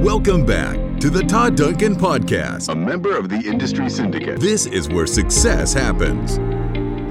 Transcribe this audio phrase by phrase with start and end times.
[0.00, 4.40] Welcome back to the Todd Duncan Podcast, a member of the Industry Syndicate.
[4.40, 6.38] This is where success happens.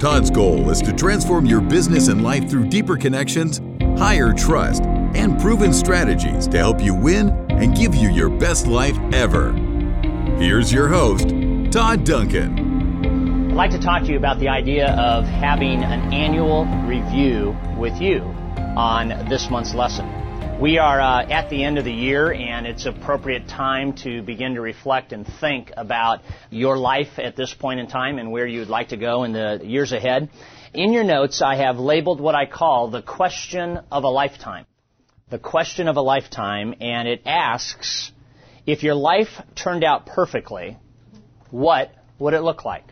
[0.02, 3.60] Todd's goal is to transform your business and life through deeper connections,
[3.96, 4.82] higher trust,
[5.14, 9.52] and proven strategies to help you win and give you your best life ever.
[10.40, 11.28] Here's your host,
[11.70, 13.52] Todd Duncan.
[13.52, 18.00] I'd like to talk to you about the idea of having an annual review with
[18.00, 18.22] you
[18.76, 20.19] on this month's lesson.
[20.60, 24.56] We are uh, at the end of the year, and it's appropriate time to begin
[24.56, 26.20] to reflect and think about
[26.50, 29.60] your life at this point in time and where you'd like to go in the
[29.62, 30.28] years ahead.
[30.74, 34.66] In your notes, I have labeled what I call the question of a lifetime.
[35.30, 38.12] The question of a lifetime, and it asks,
[38.66, 40.76] if your life turned out perfectly,
[41.50, 42.84] what would it look like?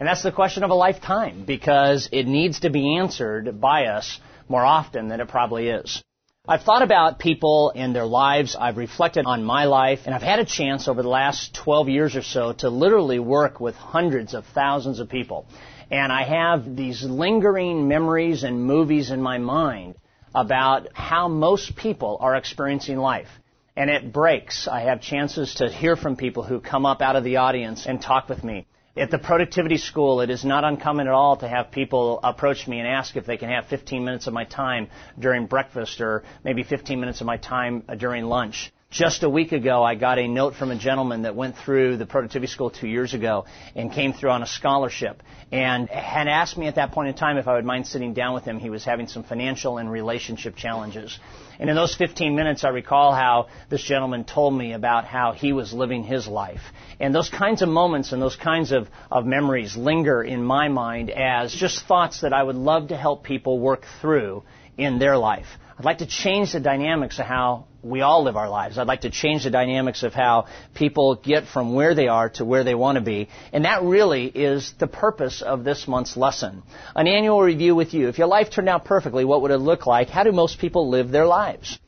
[0.00, 4.18] And that's the question of a lifetime because it needs to be answered by us
[4.48, 6.02] more often than it probably is.
[6.48, 8.56] I've thought about people and their lives.
[8.58, 12.16] I've reflected on my life, and I've had a chance over the last 12 years
[12.16, 15.46] or so to literally work with hundreds of thousands of people.
[15.88, 19.94] And I have these lingering memories and movies in my mind
[20.34, 23.28] about how most people are experiencing life.
[23.76, 24.66] And it breaks.
[24.66, 28.02] I have chances to hear from people who come up out of the audience and
[28.02, 28.66] talk with me.
[28.94, 32.78] At the productivity school, it is not uncommon at all to have people approach me
[32.78, 36.62] and ask if they can have 15 minutes of my time during breakfast or maybe
[36.62, 38.70] 15 minutes of my time during lunch.
[38.92, 42.04] Just a week ago, I got a note from a gentleman that went through the
[42.04, 46.66] productivity school two years ago and came through on a scholarship and had asked me
[46.66, 48.58] at that point in time if I would mind sitting down with him.
[48.58, 51.18] He was having some financial and relationship challenges.
[51.58, 55.54] And in those 15 minutes, I recall how this gentleman told me about how he
[55.54, 56.60] was living his life.
[57.00, 61.08] And those kinds of moments and those kinds of, of memories linger in my mind
[61.08, 64.42] as just thoughts that I would love to help people work through
[64.76, 65.46] in their life.
[65.78, 68.78] I'd like to change the dynamics of how we all live our lives.
[68.78, 72.44] I'd like to change the dynamics of how people get from where they are to
[72.44, 73.28] where they want to be.
[73.52, 76.62] And that really is the purpose of this month's lesson.
[76.94, 78.08] An annual review with you.
[78.08, 80.08] If your life turned out perfectly, what would it look like?
[80.08, 81.78] How do most people live their lives?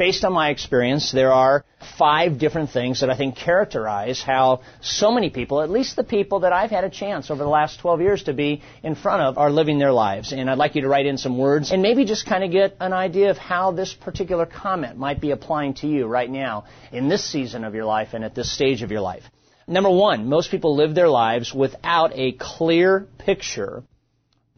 [0.00, 1.62] Based on my experience, there are
[1.98, 6.40] five different things that I think characterize how so many people, at least the people
[6.40, 9.36] that I've had a chance over the last 12 years to be in front of,
[9.36, 10.32] are living their lives.
[10.32, 12.78] And I'd like you to write in some words and maybe just kind of get
[12.80, 17.10] an idea of how this particular comment might be applying to you right now in
[17.10, 19.24] this season of your life and at this stage of your life.
[19.66, 23.82] Number one, most people live their lives without a clear picture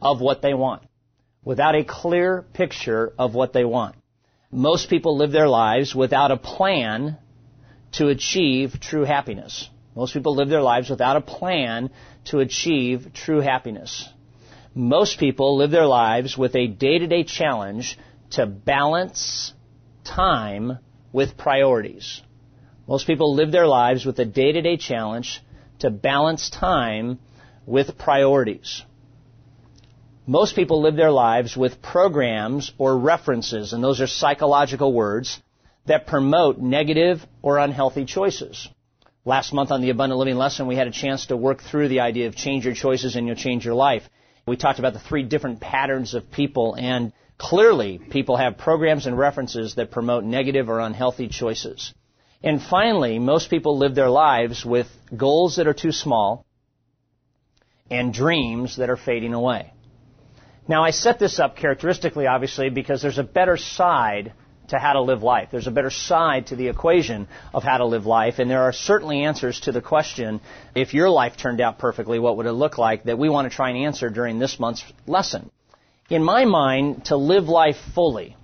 [0.00, 0.84] of what they want.
[1.44, 3.96] Without a clear picture of what they want
[4.52, 7.16] most people live their lives without a plan
[7.92, 9.68] to achieve true happiness.
[9.96, 11.90] Most people live their lives without a plan
[12.26, 14.08] to achieve true happiness.
[14.74, 17.98] Most people live their lives with a day-to-day challenge
[18.32, 19.52] to balance
[20.04, 20.78] time
[21.12, 22.20] with priorities.
[22.86, 25.40] Most people live their lives with a day-to-day challenge
[25.78, 27.18] to balance time
[27.66, 28.82] with priorities.
[30.26, 35.40] Most people live their lives with programs or references, and those are psychological words,
[35.86, 38.68] that promote negative or unhealthy choices.
[39.24, 42.00] Last month on the Abundant Living lesson, we had a chance to work through the
[42.00, 44.08] idea of change your choices and you'll change your life.
[44.46, 49.18] We talked about the three different patterns of people, and clearly people have programs and
[49.18, 51.92] references that promote negative or unhealthy choices.
[52.44, 56.46] And finally, most people live their lives with goals that are too small
[57.90, 59.71] and dreams that are fading away.
[60.68, 64.32] Now, I set this up characteristically, obviously, because there's a better side
[64.68, 65.48] to how to live life.
[65.50, 68.72] There's a better side to the equation of how to live life, and there are
[68.72, 70.40] certainly answers to the question,
[70.74, 73.54] if your life turned out perfectly, what would it look like, that we want to
[73.54, 75.50] try and answer during this month's lesson.
[76.08, 78.36] In my mind, to live life fully,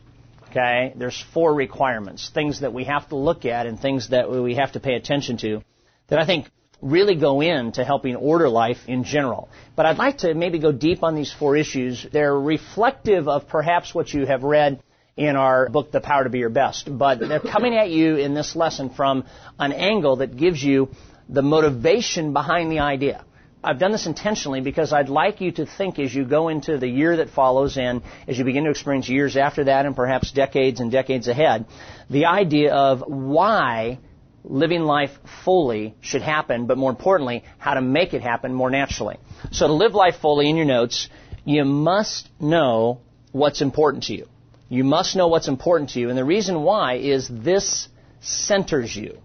[0.50, 4.56] okay, there's four requirements, things that we have to look at and things that we
[4.56, 5.62] have to pay attention to
[6.08, 6.50] that I think
[6.80, 9.48] really go into helping order life in general.
[9.74, 12.06] But I'd like to maybe go deep on these four issues.
[12.10, 14.82] They're reflective of perhaps what you have read
[15.16, 16.88] in our book, The Power to Be Your Best.
[16.96, 19.24] But they're coming at you in this lesson from
[19.58, 20.90] an angle that gives you
[21.28, 23.24] the motivation behind the idea.
[23.62, 26.86] I've done this intentionally because I'd like you to think as you go into the
[26.86, 30.78] year that follows and as you begin to experience years after that and perhaps decades
[30.78, 31.66] and decades ahead,
[32.08, 33.98] the idea of why
[34.44, 35.10] living life
[35.44, 39.16] fully should happen, but more importantly, how to make it happen more naturally.
[39.52, 41.08] So to live life fully in your notes,
[41.44, 43.00] you must know
[43.32, 44.26] what's important to you.
[44.68, 46.08] You must know what's important to you.
[46.10, 47.88] And the reason why is this
[48.20, 49.18] centers you.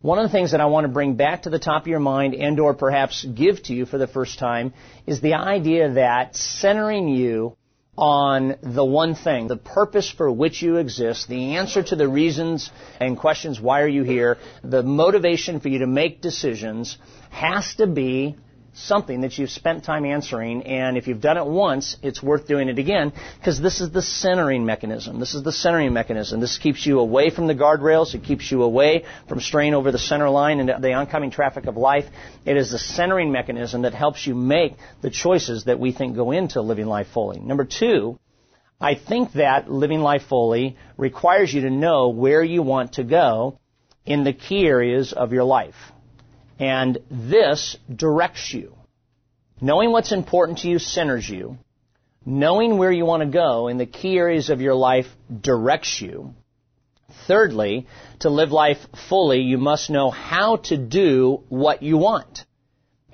[0.00, 2.00] One of the things that I want to bring back to the top of your
[2.00, 4.74] mind and or perhaps give to you for the first time
[5.06, 7.56] is the idea that centering you
[7.98, 12.70] on the one thing, the purpose for which you exist, the answer to the reasons
[12.98, 16.96] and questions why are you here, the motivation for you to make decisions
[17.30, 18.36] has to be
[18.74, 22.68] something that you've spent time answering, and if you've done it once, it's worth doing
[22.68, 25.20] it again, because this is the centering mechanism.
[25.20, 26.40] This is the centering mechanism.
[26.40, 28.14] This keeps you away from the guardrails.
[28.14, 31.76] It keeps you away from straying over the center line and the oncoming traffic of
[31.76, 32.06] life.
[32.46, 36.30] It is the centering mechanism that helps you make the choices that we think go
[36.30, 37.40] into living life fully.
[37.40, 38.18] Number two,
[38.80, 43.58] I think that living life fully requires you to know where you want to go
[44.04, 45.76] in the key areas of your life.
[46.58, 48.74] And this directs you.
[49.60, 51.58] Knowing what's important to you centers you.
[52.24, 55.06] Knowing where you want to go in the key areas of your life
[55.40, 56.34] directs you.
[57.26, 57.86] Thirdly,
[58.20, 58.78] to live life
[59.08, 62.44] fully, you must know how to do what you want.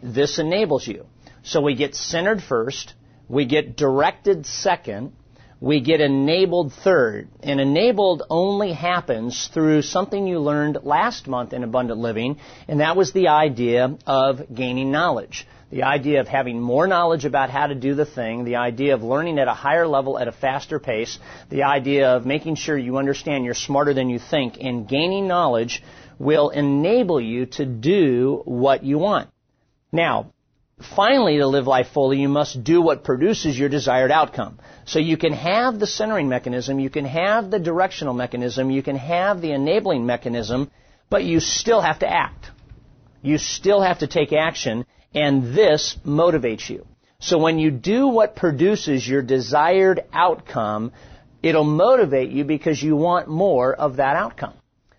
[0.03, 1.07] This enables you.
[1.43, 2.95] So we get centered first,
[3.29, 5.13] we get directed second,
[5.61, 7.29] we get enabled third.
[7.43, 12.39] And enabled only happens through something you learned last month in Abundant Living,
[12.69, 15.47] and that was the idea of gaining knowledge.
[15.71, 19.03] The idea of having more knowledge about how to do the thing, the idea of
[19.03, 21.19] learning at a higher level at a faster pace,
[21.51, 25.83] the idea of making sure you understand you're smarter than you think, and gaining knowledge
[26.19, 29.29] will enable you to do what you want.
[29.93, 30.33] Now,
[30.97, 34.59] finally, to live life fully, you must do what produces your desired outcome.
[34.85, 38.97] So you can have the centering mechanism, you can have the directional mechanism, you can
[38.97, 40.71] have the enabling mechanism,
[41.11, 42.51] but you still have to act.
[43.23, 46.87] You still have to take action, and this motivates you.
[47.21, 50.93] So when you do what produces your desired outcome,
[51.43, 54.55] it'll motivate you because you want more of that outcome.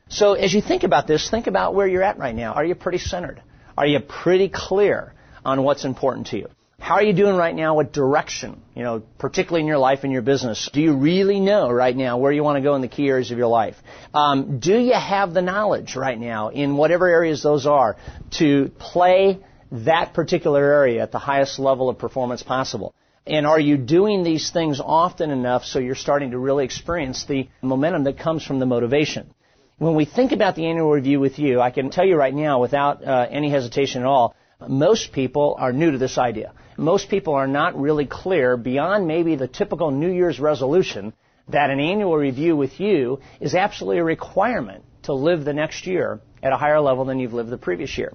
[0.10, 2.54] So as you think about this, think about where you're at right now.
[2.54, 3.42] Are you pretty centered?
[3.78, 5.14] Are you pretty clear?
[5.46, 6.48] On what's important to you.
[6.80, 8.62] How are you doing right now with direction?
[8.74, 10.70] You know, particularly in your life and your business.
[10.72, 13.32] Do you really know right now where you want to go in the key areas
[13.32, 13.76] of your life?
[14.14, 17.98] Um, do you have the knowledge right now in whatever areas those are
[18.38, 19.40] to play
[19.72, 22.96] that particular area at the highest level of performance possible?
[23.28, 27.50] And are you doing these things often enough so you're starting to really experience the
[27.62, 29.32] momentum that comes from the motivation?
[29.78, 32.60] When we think about the annual review with you, I can tell you right now
[32.60, 34.36] without uh, any hesitation at all,
[34.68, 36.54] most people are new to this idea.
[36.78, 41.14] Most people are not really clear beyond maybe the typical New Year's resolution
[41.48, 46.20] that an annual review with you is absolutely a requirement to live the next year
[46.44, 48.14] at a higher level than you've lived the previous year.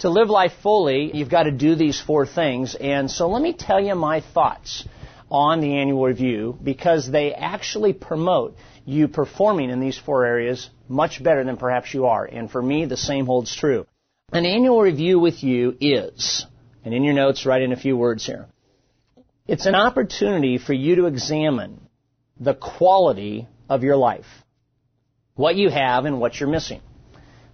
[0.00, 2.74] To live life fully, you've got to do these four things.
[2.74, 4.86] And so let me tell you my thoughts
[5.30, 11.22] on the annual review because they actually promote you performing in these four areas much
[11.22, 12.24] better than perhaps you are.
[12.24, 13.86] And for me, the same holds true.
[14.32, 16.46] An annual review with you is,
[16.84, 18.46] and in your notes, write in a few words here.
[19.46, 21.80] It's an opportunity for you to examine
[22.40, 24.26] the quality of your life,
[25.36, 26.80] what you have and what you're missing.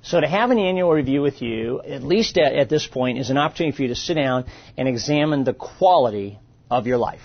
[0.00, 3.28] So to have an annual review with you, at least at, at, this point, is
[3.28, 4.46] an opportunity for you to sit down
[4.78, 6.38] and examine the quality
[6.70, 7.20] of your life.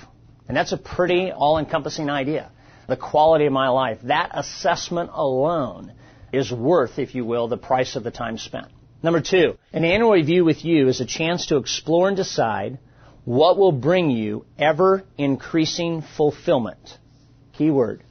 [0.49, 2.51] And that's a pretty all-encompassing idea.
[2.89, 3.99] The quality of my life.
[4.03, 5.93] That assessment alone
[6.33, 8.67] is worth, if you will, the price of the time spent.
[9.03, 12.79] Number two, an annual review with you is a chance to explore and decide
[13.25, 16.97] what will bring you ever increasing fulfillment.
[17.57, 18.03] Key word.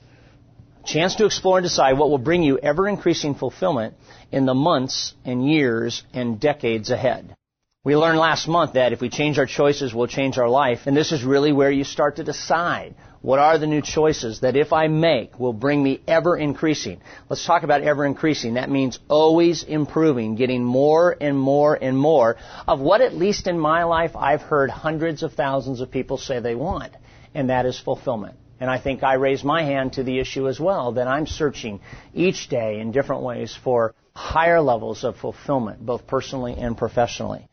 [0.84, 3.94] Chance to explore and decide what will bring you ever increasing fulfillment
[4.30, 7.34] in the months and years and decades ahead.
[7.82, 10.80] We learned last month that if we change our choices, we'll change our life.
[10.86, 14.56] And this is really where you start to decide what are the new choices that
[14.56, 17.00] if I make will bring me ever increasing?
[17.28, 18.54] Let's talk about ever increasing.
[18.54, 22.36] That means always improving, getting more and more and more
[22.68, 26.40] of what at least in my life I've heard hundreds of thousands of people say
[26.40, 26.92] they want,
[27.34, 28.36] and that is fulfillment.
[28.58, 31.80] And I think I raise my hand to the issue as well that I'm searching
[32.14, 37.46] each day in different ways for higher levels of fulfillment, both personally and professionally.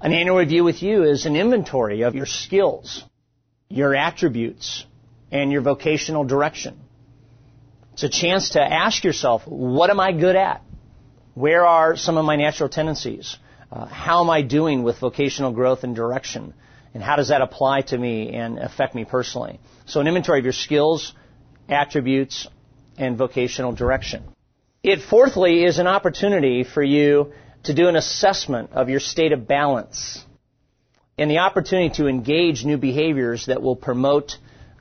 [0.00, 3.04] An annual review with you is an inventory of your skills,
[3.68, 4.84] your attributes,
[5.30, 6.78] and your vocational direction.
[7.94, 10.62] It's a chance to ask yourself, what am I good at?
[11.34, 13.36] Where are some of my natural tendencies?
[13.70, 16.54] Uh, how am I doing with vocational growth and direction?
[16.94, 19.60] And how does that apply to me and affect me personally?
[19.86, 21.12] So an inventory of your skills,
[21.68, 22.46] attributes,
[22.96, 24.24] and vocational direction.
[24.82, 27.32] It fourthly is an opportunity for you
[27.64, 30.24] to do an assessment of your state of balance
[31.18, 34.36] and the opportunity to engage new behaviors that will promote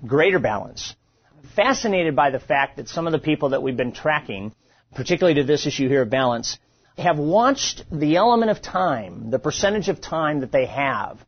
[0.06, 0.96] greater balance.
[1.32, 4.54] I'm fascinated by the fact that some of the people that we've been tracking,
[4.94, 6.58] particularly to this issue here of balance,
[6.98, 11.20] have watched the element of time, the percentage of time that they have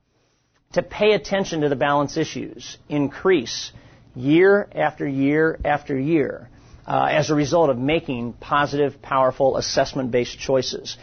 [0.73, 3.71] to pay attention to the balance issues increase
[4.15, 6.49] year after year after year
[6.85, 10.97] uh, as a result of making positive, powerful, assessment-based choices.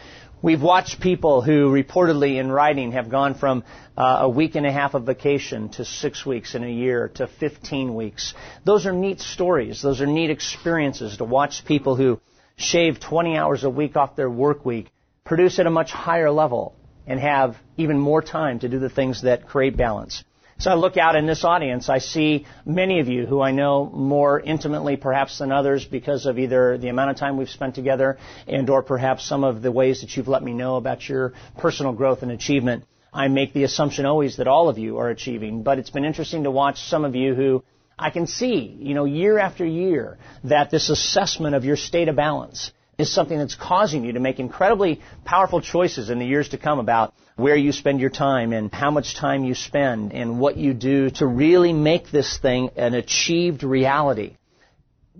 [0.45, 3.63] We've watched people who reportedly in writing have gone from
[3.97, 7.25] uh, a week and a half of vacation to six weeks in a year to
[7.25, 8.35] 15 weeks.
[8.63, 9.81] Those are neat stories.
[9.81, 12.21] Those are neat experiences to watch people who
[12.57, 14.91] shave 20 hours a week off their work week
[15.23, 16.75] produce at a much higher level
[17.07, 20.23] and have even more time to do the things that create balance.
[20.57, 23.85] So I look out in this audience, I see many of you who I know
[23.85, 28.17] more intimately perhaps than others because of either the amount of time we've spent together
[28.47, 31.91] and or perhaps some of the ways that you've let me know about your personal
[31.91, 32.85] growth and achievement.
[33.13, 36.43] I make the assumption always that all of you are achieving, but it's been interesting
[36.43, 37.63] to watch some of you who
[37.99, 42.15] I can see, you know, year after year that this assessment of your state of
[42.15, 46.57] balance is something that's causing you to make incredibly powerful choices in the years to
[46.57, 50.55] come about where you spend your time and how much time you spend and what
[50.55, 54.37] you do to really make this thing an achieved reality.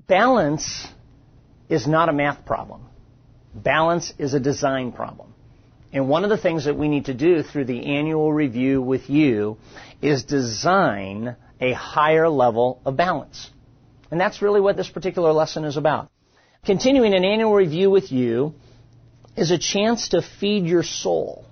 [0.07, 0.87] Balance
[1.67, 2.85] is not a math problem.
[3.53, 5.33] Balance is a design problem.
[5.91, 9.09] And one of the things that we need to do through the annual review with
[9.09, 9.57] you
[10.01, 13.49] is design a higher level of balance.
[14.11, 16.09] And that's really what this particular lesson is about.
[16.65, 18.53] Continuing an annual review with you
[19.35, 21.45] is a chance to feed your soul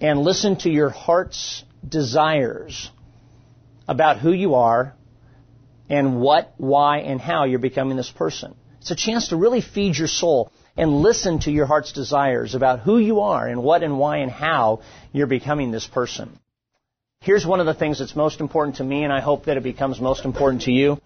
[0.00, 2.90] and listen to your heart's desires
[3.86, 4.94] about who you are
[5.88, 8.54] and what, why, and how you're becoming this person.
[8.80, 12.80] It's a chance to really feed your soul and listen to your heart's desires about
[12.80, 14.82] who you are and what and why and how
[15.12, 16.38] you're becoming this person.
[17.20, 19.62] Here's one of the things that's most important to me, and I hope that it
[19.62, 21.00] becomes most important to you.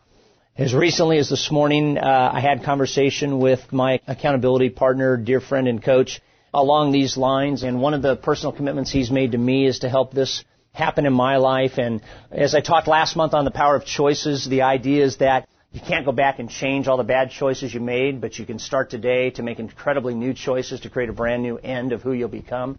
[0.57, 5.69] As recently as this morning, uh, I had conversation with my accountability partner, dear friend
[5.69, 6.21] and coach,
[6.53, 7.63] along these lines.
[7.63, 11.07] And one of the personal commitments he's made to me is to help this happen
[11.07, 11.79] in my life.
[11.79, 15.49] And as I talked last month on the power of choices, the idea is that
[15.73, 18.59] you can't go back and change all the bad choices you made, but you can
[18.59, 22.13] start today to make incredibly new choices to create a brand new end of who
[22.13, 22.79] you'll become.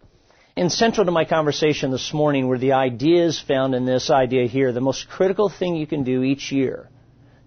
[0.58, 4.74] And central to my conversation this morning were the ideas found in this idea here.
[4.74, 6.90] The most critical thing you can do each year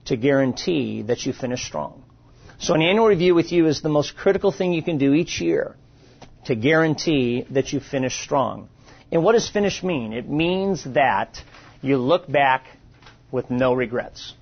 [0.06, 2.04] to guarantee that you finish strong.
[2.58, 5.40] So an annual review with you is the most critical thing you can do each
[5.40, 5.76] year
[6.44, 8.68] to guarantee that you finish strong.
[9.10, 10.12] And what does finish mean?
[10.12, 11.42] It means that
[11.82, 12.66] you look back
[13.30, 14.34] with no regrets.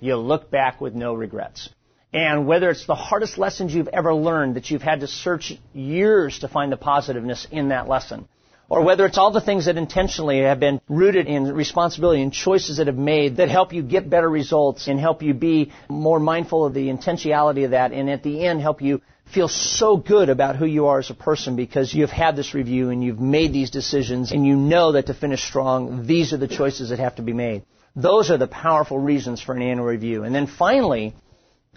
[0.00, 1.68] You look back with no regrets.
[2.12, 6.40] And whether it's the hardest lessons you've ever learned that you've had to search years
[6.40, 8.28] to find the positiveness in that lesson,
[8.68, 12.78] or whether it's all the things that intentionally have been rooted in responsibility and choices
[12.78, 16.66] that have made that help you get better results and help you be more mindful
[16.66, 19.00] of the intentionality of that and at the end help you
[19.32, 22.90] feel so good about who you are as a person because you've had this review
[22.90, 26.48] and you've made these decisions and you know that to finish strong, these are the
[26.48, 27.62] choices that have to be made.
[27.96, 30.24] Those are the powerful reasons for an annual review.
[30.24, 31.14] And then finally,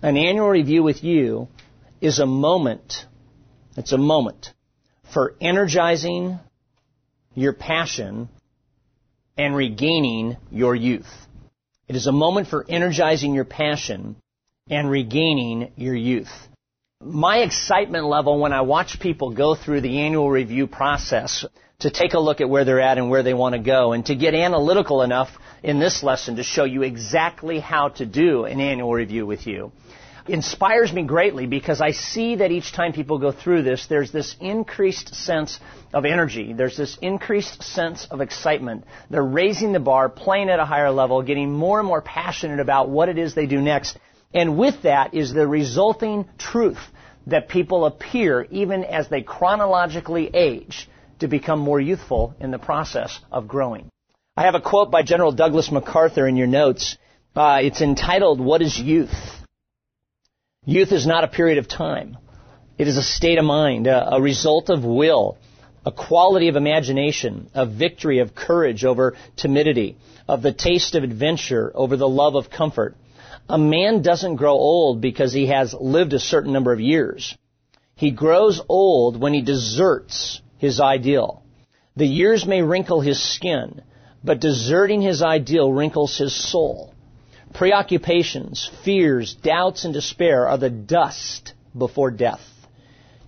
[0.02, 1.48] an annual review with you
[2.02, 3.06] is a moment,
[3.78, 4.54] it's a moment
[5.14, 6.40] for energizing
[7.34, 8.28] your passion
[9.38, 11.08] and regaining your youth.
[11.88, 14.16] It is a moment for energizing your passion
[14.70, 16.32] and regaining your youth.
[17.02, 21.44] My excitement level when I watch people go through the annual review process
[21.80, 24.06] to take a look at where they're at and where they want to go and
[24.06, 25.30] to get analytical enough
[25.62, 29.74] in this lesson to show you exactly how to do an annual review with you
[30.28, 34.36] inspires me greatly because I see that each time people go through this, there's this
[34.40, 35.60] increased sense
[35.94, 36.54] of energy.
[36.54, 38.86] There's this increased sense of excitement.
[39.10, 42.90] They're raising the bar, playing at a higher level, getting more and more passionate about
[42.90, 44.00] what it is they do next.
[44.36, 46.80] And with that is the resulting truth
[47.28, 50.90] that people appear, even as they chronologically age,
[51.20, 53.90] to become more youthful in the process of growing.
[54.36, 56.98] I have a quote by General Douglas MacArthur in your notes.
[57.34, 59.16] Uh, it's entitled, What is Youth?
[60.66, 62.18] Youth is not a period of time.
[62.78, 65.38] It is a state of mind, a, a result of will,
[65.86, 69.96] a quality of imagination, a victory of courage over timidity,
[70.28, 72.98] of the taste of adventure over the love of comfort.
[73.48, 77.38] A man doesn't grow old because he has lived a certain number of years.
[77.96, 81.44] He grows old when he deserts his ideal.
[81.96, 83.82] The years may wrinkle his skin,
[84.24, 86.94] but deserting his ideal wrinkles his soul.
[87.54, 92.42] Preoccupations, fears, doubts, and despair are the dust before death.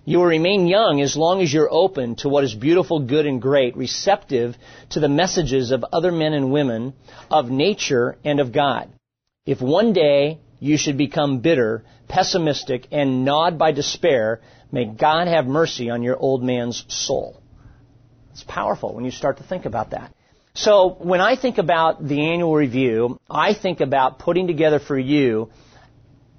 [0.04, 3.40] You will remain young as long as you're open to what is beautiful, good, and
[3.40, 4.56] great, receptive
[4.90, 6.94] to the messages of other men and women,
[7.30, 8.90] of nature, and of God.
[9.48, 15.46] If one day you should become bitter, pessimistic, and gnawed by despair, may God have
[15.46, 17.40] mercy on your old man's soul.
[18.32, 20.12] It's powerful when you start to think about that.
[20.52, 25.50] So when I think about the annual review, I think about putting together for you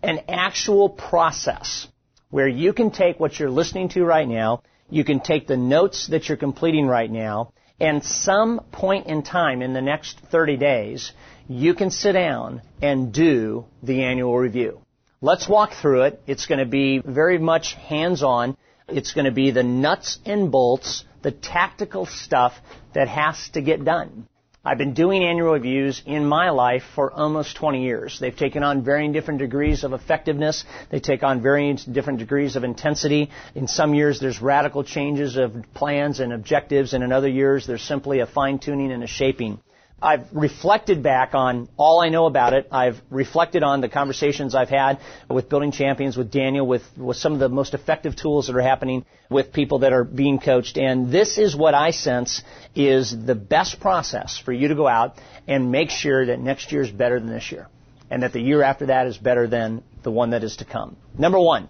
[0.04, 1.88] an actual process
[2.30, 6.10] where you can take what you're listening to right now, you can take the notes
[6.10, 11.12] that you're completing right now, and some point in time in the next 30 days,
[11.50, 14.80] you can sit down and do the annual review.
[15.20, 16.22] Let's walk through it.
[16.28, 18.56] It's going to be very much hands-on.
[18.88, 22.54] It's going to be the nuts and bolts, the tactical stuff
[22.94, 24.28] that has to get done.
[24.64, 28.20] I've been doing annual reviews in my life for almost 20 years.
[28.20, 30.66] They've taken on varying different degrees of effectiveness.
[30.92, 33.32] They take on varying different degrees of intensity.
[33.56, 37.82] In some years, there's radical changes of plans and objectives, and in other years, there's
[37.82, 39.60] simply a fine tuning and a shaping.
[40.02, 42.68] I've reflected back on all I know about it.
[42.72, 47.34] I've reflected on the conversations I've had with building champions, with Daniel, with, with some
[47.34, 50.78] of the most effective tools that are happening with people that are being coached.
[50.78, 52.42] And this is what I sense
[52.76, 56.82] is the best process for you to go out and make sure that next year
[56.82, 57.68] is better than this year.
[58.10, 60.96] And that the year after that is better than the one that is to come.
[61.18, 61.70] Number one,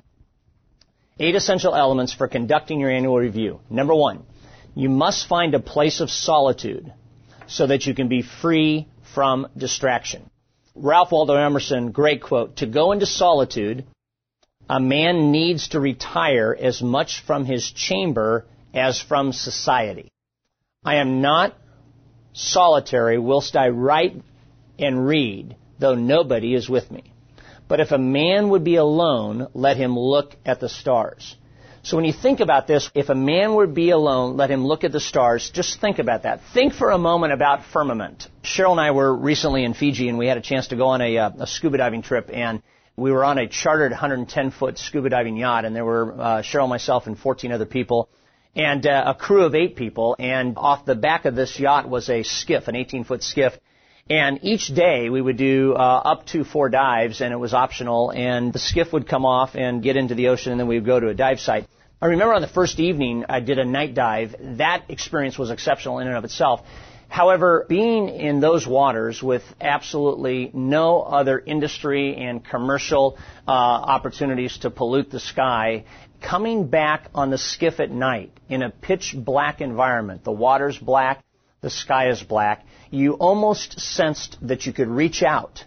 [1.19, 3.59] eight essential elements for conducting your annual review.
[3.69, 4.23] Number one,
[4.75, 6.93] you must find a place of solitude
[7.49, 10.29] so that you can be free from distraction.
[10.75, 13.85] Ralph Waldo Emerson, great quote, to go into solitude,
[14.69, 20.11] a man needs to retire as much from his chamber as from society.
[20.85, 21.57] I am not
[22.33, 24.21] solitary whilst I write
[24.77, 27.11] and read, though nobody is with me.
[27.67, 31.35] But if a man would be alone, let him look at the stars.
[31.81, 34.83] So when you think about this, if a man would be alone, let him look
[34.83, 35.49] at the stars.
[35.53, 36.41] Just think about that.
[36.53, 38.27] Think for a moment about firmament.
[38.43, 41.01] Cheryl and I were recently in Fiji and we had a chance to go on
[41.01, 42.61] a, uh, a scuba diving trip and
[42.97, 46.67] we were on a chartered 110 foot scuba diving yacht and there were uh, Cheryl,
[46.67, 48.09] myself, and 14 other people
[48.55, 50.15] and uh, a crew of eight people.
[50.19, 53.53] And off the back of this yacht was a skiff, an 18 foot skiff.
[54.09, 58.11] And each day we would do uh, up to four dives, and it was optional.
[58.11, 60.85] And the skiff would come off and get into the ocean, and then we would
[60.85, 61.67] go to a dive site.
[62.01, 64.35] I remember on the first evening I did a night dive.
[64.57, 66.61] That experience was exceptional in and of itself.
[67.07, 73.17] However, being in those waters with absolutely no other industry and commercial
[73.47, 75.85] uh, opportunities to pollute the sky,
[76.21, 81.23] coming back on the skiff at night in a pitch black environment, the water's black,
[81.61, 85.63] the sky is black, you almost sensed that you could reach out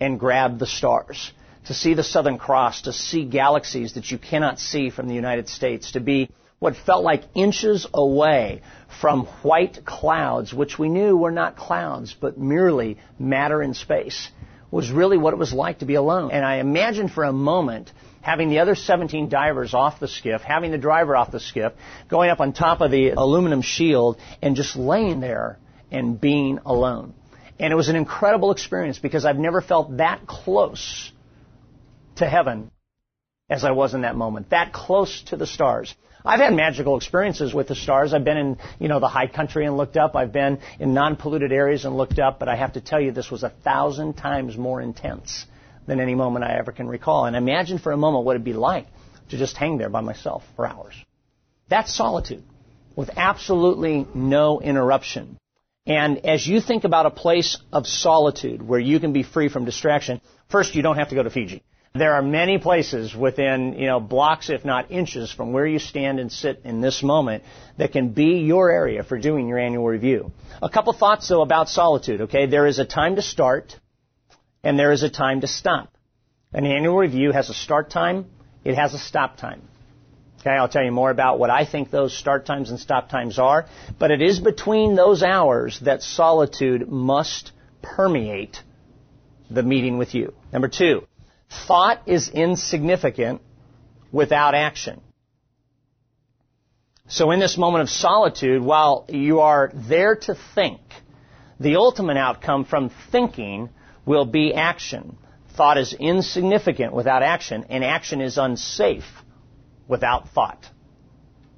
[0.00, 1.32] and grab the stars,
[1.66, 5.48] to see the Southern Cross, to see galaxies that you cannot see from the United
[5.48, 8.62] States, to be what felt like inches away
[9.00, 14.30] from white clouds, which we knew were not clouds, but merely matter in space,
[14.70, 16.30] was really what it was like to be alone.
[16.30, 17.92] And I imagined for a moment
[18.26, 21.72] having the other 17 divers off the skiff, having the driver off the skiff,
[22.08, 25.60] going up on top of the aluminum shield, and just laying there
[25.92, 27.14] and being alone.
[27.60, 31.12] And it was an incredible experience because I've never felt that close
[32.16, 32.72] to heaven
[33.48, 35.94] as I was in that moment, that close to the stars.
[36.24, 38.12] I've had magical experiences with the stars.
[38.12, 40.16] I've been in, you know, the high country and looked up.
[40.16, 43.30] I've been in non-polluted areas and looked up, but I have to tell you this
[43.30, 45.46] was a thousand times more intense
[45.86, 47.26] than any moment I ever can recall.
[47.26, 48.86] And imagine for a moment what it'd be like
[49.30, 50.94] to just hang there by myself for hours.
[51.68, 52.44] That's solitude
[52.94, 55.38] with absolutely no interruption.
[55.86, 59.64] And as you think about a place of solitude where you can be free from
[59.64, 61.62] distraction, first you don't have to go to Fiji.
[61.94, 66.20] There are many places within, you know, blocks, if not inches, from where you stand
[66.20, 67.44] and sit in this moment
[67.78, 70.32] that can be your area for doing your annual review.
[70.60, 72.46] A couple thoughts, though, about solitude, okay?
[72.46, 73.78] There is a time to start,
[74.66, 75.96] and there is a time to stop.
[76.52, 78.26] An annual review has a start time,
[78.64, 79.62] it has a stop time.
[80.40, 83.38] Okay, I'll tell you more about what I think those start times and stop times
[83.38, 83.66] are,
[84.00, 88.60] but it is between those hours that solitude must permeate
[89.48, 90.34] the meeting with you.
[90.52, 91.06] Number two,
[91.68, 93.42] thought is insignificant
[94.10, 95.00] without action.
[97.06, 100.80] So in this moment of solitude, while you are there to think,
[101.60, 103.70] the ultimate outcome from thinking
[104.06, 105.18] will be action.
[105.56, 109.04] Thought is insignificant without action, and action is unsafe
[109.88, 110.66] without thought.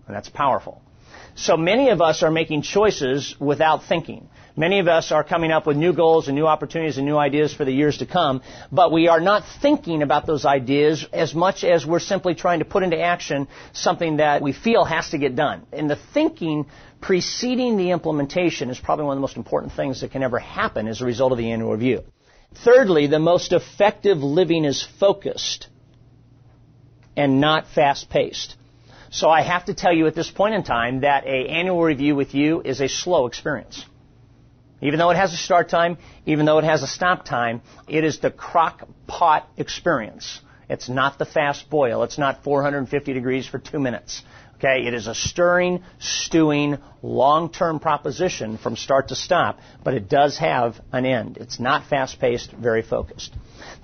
[0.07, 0.83] And that's powerful.
[1.35, 4.29] So many of us are making choices without thinking.
[4.57, 7.55] Many of us are coming up with new goals and new opportunities and new ideas
[7.55, 11.63] for the years to come, but we are not thinking about those ideas as much
[11.63, 15.37] as we're simply trying to put into action something that we feel has to get
[15.37, 15.65] done.
[15.73, 16.67] And the thinking
[17.01, 20.89] preceding the implementation is probably one of the most important things that can ever happen
[20.89, 22.03] as a result of the annual review.
[22.55, 25.69] Thirdly, the most effective living is focused
[27.17, 28.57] and not fast paced.
[29.11, 32.15] So I have to tell you at this point in time that a annual review
[32.15, 33.85] with you is a slow experience.
[34.81, 38.05] Even though it has a start time, even though it has a stop time, it
[38.05, 40.41] is the crock pot experience.
[40.69, 42.03] It's not the fast boil.
[42.03, 44.23] It's not 450 degrees for two minutes.
[44.59, 50.37] Okay, it is a stirring, stewing, long-term proposition from start to stop, but it does
[50.39, 51.37] have an end.
[51.37, 53.33] It's not fast-paced, very focused.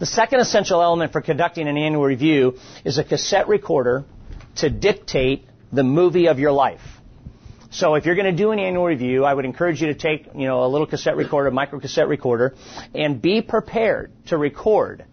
[0.00, 4.04] The second essential element for conducting an annual review is a cassette recorder
[4.56, 6.82] to dictate the movie of your life.
[7.70, 10.26] So if you're going to do an annual review, I would encourage you to take,
[10.34, 12.56] you know, a little cassette recorder, micro cassette recorder,
[12.96, 15.04] and be prepared to record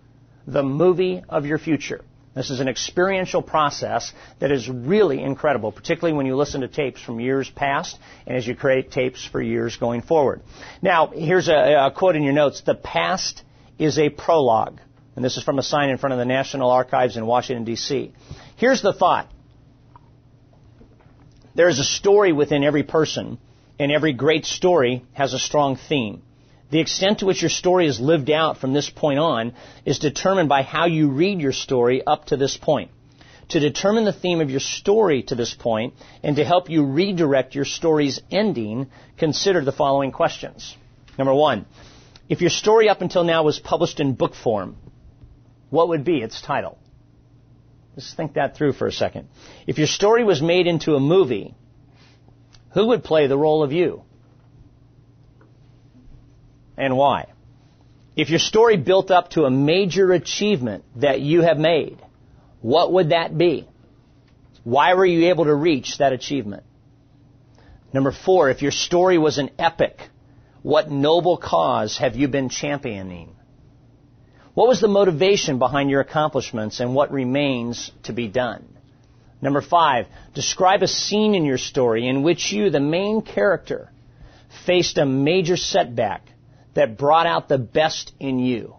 [0.47, 2.03] the movie of your future.
[2.33, 7.01] This is an experiential process that is really incredible, particularly when you listen to tapes
[7.01, 10.41] from years past and as you create tapes for years going forward.
[10.81, 12.61] Now, here's a, a quote in your notes.
[12.61, 13.43] The past
[13.77, 14.79] is a prologue.
[15.15, 18.13] And this is from a sign in front of the National Archives in Washington, D.C.
[18.55, 19.29] Here's the thought.
[21.53, 23.39] There is a story within every person,
[23.77, 26.21] and every great story has a strong theme.
[26.71, 29.53] The extent to which your story is lived out from this point on
[29.85, 32.91] is determined by how you read your story up to this point.
[33.49, 37.55] To determine the theme of your story to this point and to help you redirect
[37.55, 40.77] your story's ending, consider the following questions.
[41.17, 41.65] Number one,
[42.29, 44.77] if your story up until now was published in book form,
[45.69, 46.77] what would be its title?
[47.95, 49.27] Just think that through for a second.
[49.67, 51.53] If your story was made into a movie,
[52.73, 54.03] who would play the role of you?
[56.81, 57.27] And why?
[58.15, 61.99] If your story built up to a major achievement that you have made,
[62.61, 63.67] what would that be?
[64.63, 66.63] Why were you able to reach that achievement?
[67.93, 70.09] Number four, if your story was an epic,
[70.63, 73.35] what noble cause have you been championing?
[74.55, 78.65] What was the motivation behind your accomplishments and what remains to be done?
[79.39, 83.91] Number five, describe a scene in your story in which you, the main character,
[84.65, 86.30] faced a major setback
[86.73, 88.75] that brought out the best in you.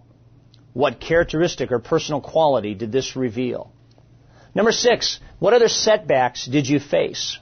[0.72, 3.72] What characteristic or personal quality did this reveal?
[4.54, 7.38] Number six, what other setbacks did you face?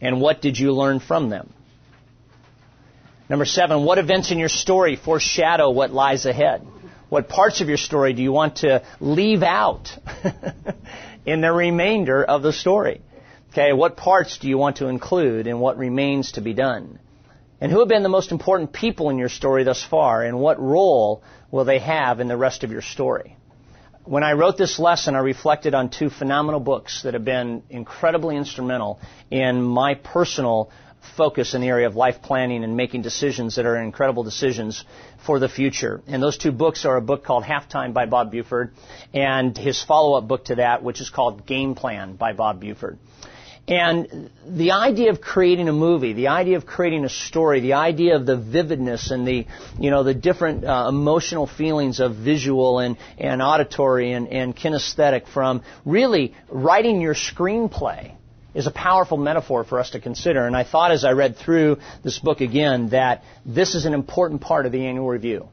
[0.00, 1.52] And what did you learn from them?
[3.28, 6.66] Number seven, what events in your story foreshadow what lies ahead?
[7.08, 9.96] What parts of your story do you want to leave out
[11.26, 13.02] in the remainder of the story?
[13.50, 16.98] Okay, what parts do you want to include and what remains to be done?
[17.60, 20.60] And who have been the most important people in your story thus far and what
[20.60, 23.36] role will they have in the rest of your story?
[24.04, 28.36] When I wrote this lesson, I reflected on two phenomenal books that have been incredibly
[28.36, 30.70] instrumental in my personal
[31.16, 34.84] focus in the area of life planning and making decisions that are incredible decisions
[35.26, 36.00] for the future.
[36.06, 38.72] And those two books are a book called Halftime by Bob Buford
[39.12, 42.98] and his follow-up book to that, which is called Game Plan by Bob Buford.
[43.68, 48.16] And the idea of creating a movie, the idea of creating a story, the idea
[48.16, 49.46] of the vividness and the,
[49.78, 55.28] you know, the different uh, emotional feelings of visual and, and auditory and, and kinesthetic
[55.28, 58.14] from really writing your screenplay
[58.54, 60.46] is a powerful metaphor for us to consider.
[60.46, 64.40] And I thought as I read through this book again that this is an important
[64.40, 65.46] part of the annual review.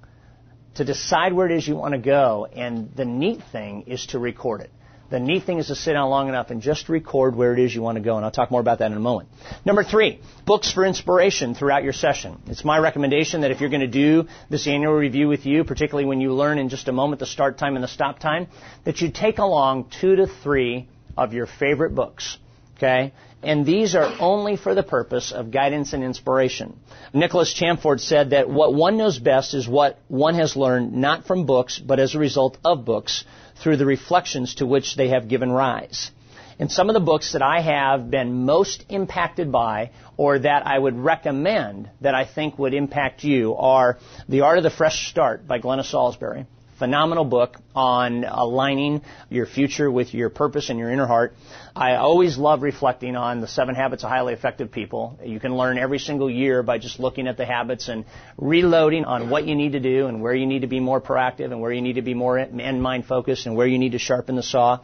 [0.76, 4.20] To decide where it is you want to go, and the neat thing is to
[4.20, 4.72] record it.
[5.10, 7.76] The neat thing is to sit down long enough and just record where it is
[7.76, 9.30] you want to go, and I'll talk more about that in a moment.
[9.64, 12.42] Number three, books for inspiration throughout your session.
[12.48, 16.06] It's my recommendation that if you're going to do this annual review with you, particularly
[16.06, 18.48] when you learn in just a moment the start time and the stop time,
[18.84, 22.38] that you take along two to three of your favorite books
[22.78, 23.14] Okay?
[23.42, 26.78] And these are only for the purpose of guidance and inspiration.
[27.14, 31.46] Nicholas Chamfort said that what one knows best is what one has learned not from
[31.46, 33.24] books, but as a result of books
[33.58, 36.12] through the reflections to which they have given rise.
[36.58, 40.80] And some of the books that I have been most impacted by or that I
[40.80, 43.98] would recommend that I think would impact you are
[44.30, 46.46] The Art of the Fresh Start by Glenna Salisbury.
[46.80, 51.36] Phenomenal book on aligning your future with your purpose and your inner heart.
[51.78, 55.20] I always love reflecting on the seven habits of highly effective people.
[55.22, 58.06] You can learn every single year by just looking at the habits and
[58.38, 61.52] reloading on what you need to do and where you need to be more proactive
[61.52, 64.00] and where you need to be more end mind focused and where you need to
[64.00, 64.80] sharpen the saw.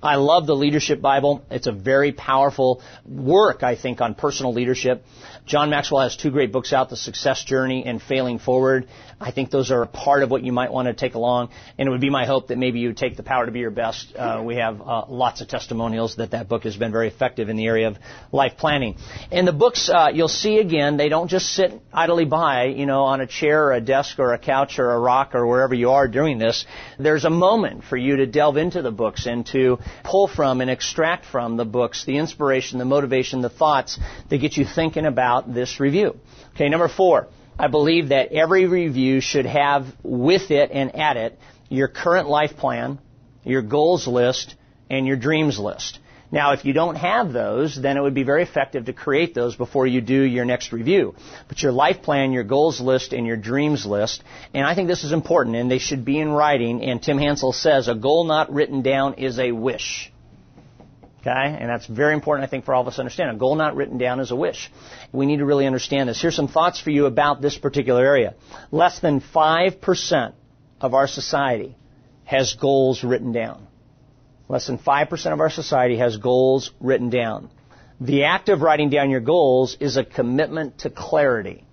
[0.00, 1.44] I love the Leadership Bible.
[1.50, 5.04] It's a very powerful work, I think, on personal leadership.
[5.46, 8.86] John Maxwell has two great books out, The Success Journey and Failing Forward.
[9.18, 11.48] I think those are a part of what you might want to take along
[11.78, 13.60] and it would be my hope that maybe you would take the power to be
[13.60, 14.14] your best.
[14.14, 17.56] Uh, we have uh, lots of testimonials that that book has been very effective in
[17.56, 17.96] the area of
[18.30, 18.96] life planning.
[19.32, 23.04] And the books, uh, you'll see again, they don't just sit idly by, you know,
[23.04, 25.90] on a chair or a desk or a couch or a rock or wherever you
[25.90, 26.66] are doing this.
[26.98, 30.70] There's a moment for you to delve into the books and to pull from and
[30.70, 33.98] extract from the books the inspiration, the motivation, the thoughts
[34.28, 36.16] that get you thinking about this review.
[36.54, 37.28] Okay, number four.
[37.58, 41.38] I believe that every review should have with it and at it
[41.68, 42.98] your current life plan,
[43.44, 44.54] your goals list,
[44.90, 45.98] and your dreams list.
[46.30, 49.56] Now, if you don't have those, then it would be very effective to create those
[49.56, 51.14] before you do your next review.
[51.48, 55.04] But your life plan, your goals list, and your dreams list, and I think this
[55.04, 58.52] is important, and they should be in writing, and Tim Hansel says, a goal not
[58.52, 60.12] written down is a wish.
[61.26, 61.56] Okay?
[61.58, 63.30] And that's very important, I think, for all of us to understand.
[63.30, 64.70] A goal not written down is a wish.
[65.12, 66.22] We need to really understand this.
[66.22, 68.34] Here's some thoughts for you about this particular area.
[68.70, 70.32] Less than 5%
[70.80, 71.76] of our society
[72.24, 73.66] has goals written down.
[74.48, 77.50] Less than 5% of our society has goals written down.
[78.00, 81.64] The act of writing down your goals is a commitment to clarity.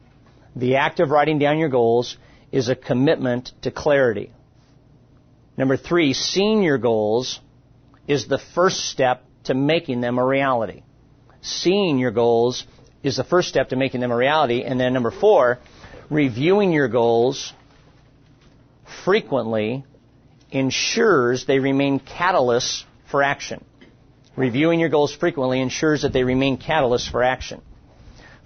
[0.55, 2.17] The act of writing down your goals
[2.51, 4.31] is a commitment to clarity.
[5.57, 7.39] Number three, seeing your goals
[8.07, 10.83] is the first step to making them a reality.
[11.41, 12.65] Seeing your goals
[13.03, 14.63] is the first step to making them a reality.
[14.63, 15.59] And then number four,
[16.09, 17.53] reviewing your goals
[19.03, 19.83] frequently
[20.51, 23.63] ensures they remain catalysts for action.
[24.35, 27.61] Reviewing your goals frequently ensures that they remain catalysts for action.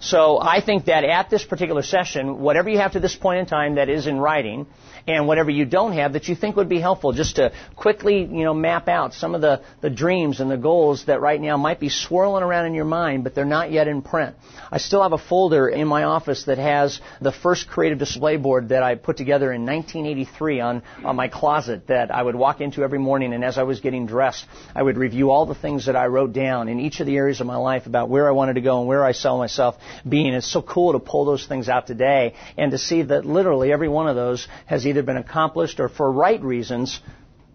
[0.00, 3.46] So I think that at this particular session, whatever you have to this point in
[3.46, 4.66] time that is in writing,
[5.08, 8.44] and whatever you don't have that you think would be helpful just to quickly, you
[8.44, 11.80] know, map out some of the, the dreams and the goals that right now might
[11.80, 14.36] be swirling around in your mind, but they're not yet in print.
[14.70, 18.68] I still have a folder in my office that has the first creative display board
[18.68, 22.82] that I put together in 1983 on, on my closet that I would walk into
[22.82, 24.44] every morning and as I was getting dressed,
[24.74, 27.40] I would review all the things that I wrote down in each of the areas
[27.40, 30.34] of my life about where I wanted to go and where I saw myself being.
[30.34, 33.88] It's so cool to pull those things out today and to see that literally every
[33.88, 37.00] one of those has either been accomplished or for right reasons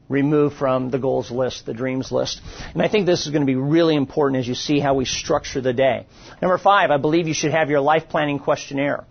[0.09, 2.41] removed from the goals list, the dreams list.
[2.73, 5.05] And I think this is going to be really important as you see how we
[5.05, 6.05] structure the day.
[6.41, 9.05] Number five, I believe you should have your life planning questionnaire.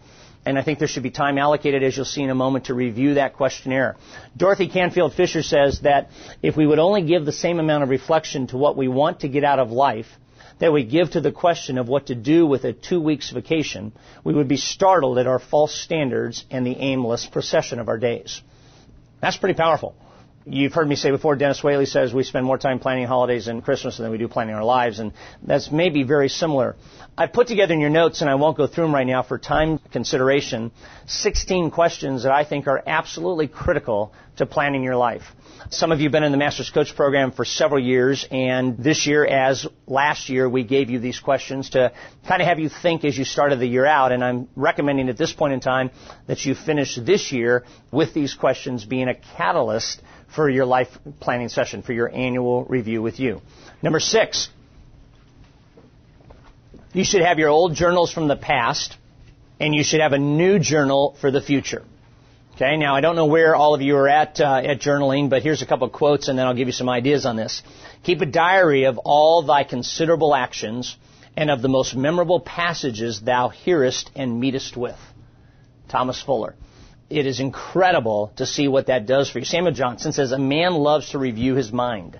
[0.45, 2.75] And I think there should be time allocated, as you'll see in a moment, to
[2.75, 3.97] review that questionnaire.
[4.37, 6.11] Dorothy Canfield Fisher says that
[6.43, 9.29] if we would only give the same amount of reflection to what we want to
[9.29, 10.09] get out of life
[10.59, 13.93] that we give to the question of what to do with a two weeks vacation,
[14.25, 18.41] we would be startled at our false standards and the aimless procession of our days.
[19.21, 19.95] That's pretty powerful.
[20.45, 23.63] You've heard me say before, Denis Waitley says we spend more time planning holidays and
[23.63, 26.75] Christmas than we do planning our lives, and that's maybe very similar.
[27.17, 29.39] I've put together in your notes, and I won't go through them right now for
[29.39, 30.73] time consideration,
[31.07, 35.23] 16 questions that I think are absolutely critical to planning your life.
[35.71, 39.07] Some of you have been in the Master's Coach program for several years, and this
[39.07, 41.93] year, as last year, we gave you these questions to
[42.27, 45.17] kind of have you think as you started the year out, and I'm recommending at
[45.17, 45.91] this point in time
[46.27, 50.03] that you finish this year with these questions being a catalyst
[50.35, 50.89] for your life
[51.21, 53.41] planning session, for your annual review with you.
[53.83, 54.49] Number six,
[56.93, 58.97] you should have your old journals from the past,
[59.61, 61.85] and you should have a new journal for the future.
[62.55, 65.43] Okay, now I don't know where all of you are at uh, at journaling, but
[65.43, 67.63] here's a couple of quotes, and then I'll give you some ideas on this.
[68.03, 70.97] Keep a diary of all thy considerable actions,
[71.37, 74.99] and of the most memorable passages thou hearest and meetest with.
[75.89, 76.55] Thomas Fuller
[77.13, 79.45] it is incredible to see what that does for you.
[79.45, 82.19] Samuel Johnson says, A man loves to review his mind.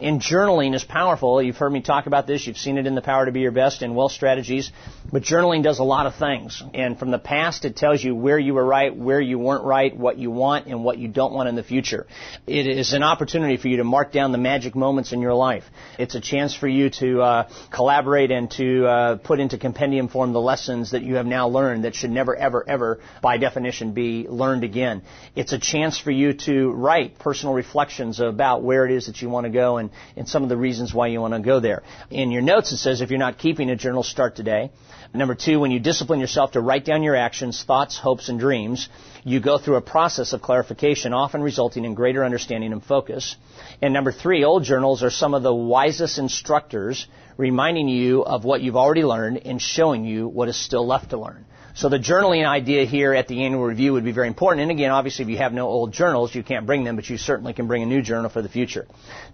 [0.00, 1.42] And journaling is powerful.
[1.42, 2.46] You've heard me talk about this.
[2.46, 4.72] You've seen it in the Power to Be Your Best and Wealth Strategies.
[5.12, 6.62] But journaling does a lot of things.
[6.72, 9.94] And from the past, it tells you where you were right, where you weren't right,
[9.94, 12.06] what you want, and what you don't want in the future.
[12.46, 15.64] It is an opportunity for you to mark down the magic moments in your life.
[15.98, 20.32] It's a chance for you to uh, collaborate and to uh, put into compendium form
[20.32, 24.26] the lessons that you have now learned that should never, ever, ever, by definition, be
[24.26, 25.02] learned again.
[25.36, 29.28] It's a chance for you to write personal reflections about where it is that you
[29.28, 31.82] want to go and and, some of the reasons why you want to go there.
[32.10, 34.70] In your notes, it says if you're not keeping a journal, start today.
[35.12, 38.88] Number two, when you discipline yourself to write down your actions, thoughts, hopes, and dreams,
[39.24, 43.36] you go through a process of clarification, often resulting in greater understanding and focus.
[43.82, 48.60] And number three, old journals are some of the wisest instructors, reminding you of what
[48.60, 51.44] you've already learned and showing you what is still left to learn.
[51.74, 54.62] So the journaling idea here at the annual review would be very important.
[54.62, 57.16] And again, obviously, if you have no old journals, you can't bring them, but you
[57.16, 58.86] certainly can bring a new journal for the future.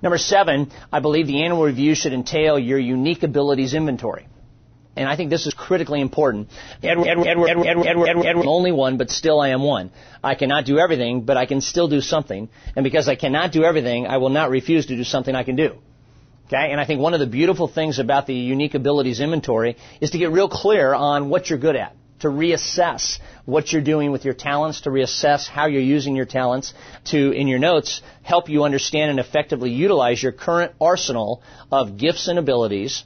[0.02, 4.28] Number seven, I believe the annual review should entail your unique abilities inventory.
[4.96, 6.48] And I think this is critically important.
[6.82, 9.90] Edward, Edward, Edward, Edward, Edward, Edward, Edward, only one, but still I am one.
[10.24, 12.48] I cannot do everything, but I can still do something.
[12.74, 15.56] And because I cannot do everything, I will not refuse to do something I can
[15.56, 15.76] do.
[16.46, 16.70] Okay?
[16.70, 20.18] And I think one of the beautiful things about the unique abilities inventory is to
[20.18, 24.34] get real clear on what you're good at to reassess what you're doing with your
[24.34, 26.74] talents, to reassess how you're using your talents,
[27.06, 32.28] to, in your notes, help you understand and effectively utilize your current arsenal of gifts
[32.28, 33.04] and abilities.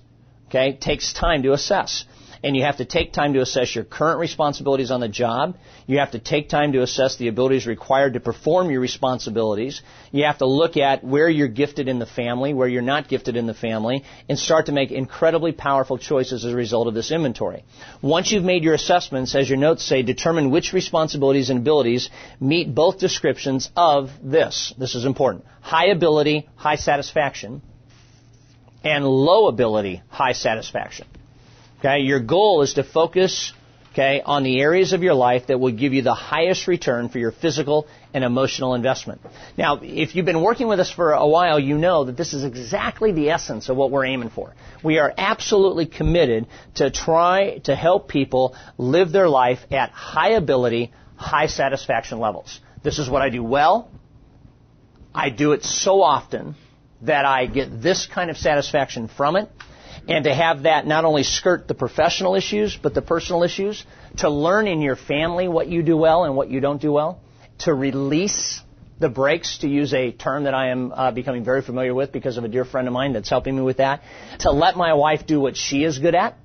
[0.49, 2.05] Okay, takes time to assess
[2.42, 5.57] and you have to take time to assess your current responsibilities on the job.
[5.87, 9.83] You have to take time to assess the abilities required to perform your responsibilities.
[10.11, 13.37] You have to look at where you're gifted in the family, where you're not gifted
[13.37, 17.11] in the family, and start to make incredibly powerful choices as a result of this
[17.11, 17.64] inventory.
[18.00, 22.09] Once you've made your assessments, as your notes say, determine which responsibilities and abilities
[22.40, 24.72] meet both descriptions of this.
[24.79, 25.44] This is important.
[25.61, 27.61] High ability, high satisfaction,
[28.83, 31.07] and low ability, high satisfaction.
[31.80, 33.54] Okay, your goal is to focus
[33.92, 37.18] okay, on the areas of your life that will give you the highest return for
[37.18, 39.20] your physical and emotional investment.
[39.56, 42.44] Now, if you've been working with us for a while, you know that this is
[42.44, 44.54] exactly the essence of what we're aiming for.
[44.84, 50.92] We are absolutely committed to try to help people live their life at high ability,
[51.16, 52.60] high satisfaction levels.
[52.82, 53.90] This is what I do well.
[55.14, 56.54] I do it so often
[57.02, 59.50] that I get this kind of satisfaction from it
[60.08, 63.84] and to have that not only skirt the professional issues, but the personal issues,
[64.18, 67.20] to learn in your family what you do well and what you don't do well,
[67.60, 68.60] to release
[68.98, 72.36] the brakes, to use a term that I am uh, becoming very familiar with because
[72.36, 74.02] of a dear friend of mine that's helping me with that,
[74.40, 76.36] to let my wife do what she is good at,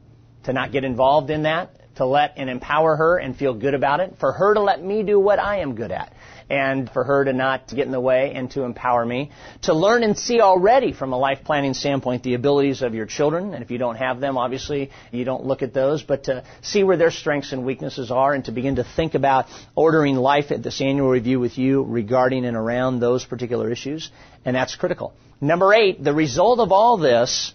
[0.46, 4.00] to not get involved in that, to let and empower her and feel good about
[4.00, 6.14] it, for her to let me do what I am good at
[6.50, 9.32] and for her to not get in the way and to empower me.
[9.64, 13.54] To learn and see already from a life planning standpoint the abilities of your children,
[13.54, 16.84] and if you don't have them, obviously you don't look at those, but to see
[16.84, 20.62] where their strengths and weaknesses are and to begin to think about ordering life at
[20.62, 24.12] this annual review with you regarding and around those particular issues,
[24.44, 25.14] and that's critical.
[25.42, 27.54] Number eight, the result of all this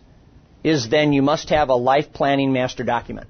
[0.63, 3.29] is then you must have a life planning master document.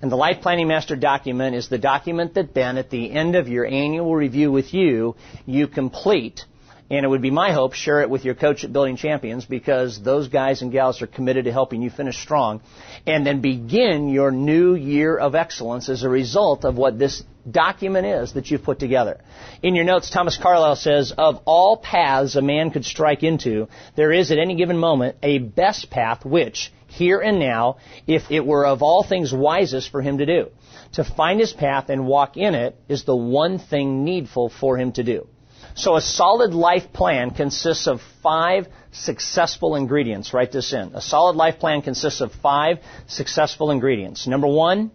[0.00, 3.48] And the Life Planning Master document is the document that then, at the end of
[3.48, 6.44] your annual review with you, you complete.
[6.88, 10.00] And it would be my hope, share it with your coach at Building Champions because
[10.00, 12.62] those guys and gals are committed to helping you finish strong.
[13.06, 18.06] And then begin your new year of excellence as a result of what this document
[18.06, 19.20] is that you've put together.
[19.62, 24.12] In your notes, Thomas Carlyle says, of all paths a man could strike into, there
[24.12, 28.66] is at any given moment a best path which, here and now, if it were
[28.66, 30.50] of all things wisest for him to do.
[30.94, 34.92] To find his path and walk in it is the one thing needful for him
[34.92, 35.28] to do.
[35.74, 40.34] So a solid life plan consists of five successful ingredients.
[40.34, 40.94] Write this in.
[40.94, 44.26] A solid life plan consists of five successful ingredients.
[44.26, 44.90] Number one,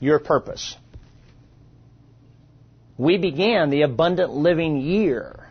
[0.00, 0.76] your purpose.
[2.98, 5.48] We began the abundant living year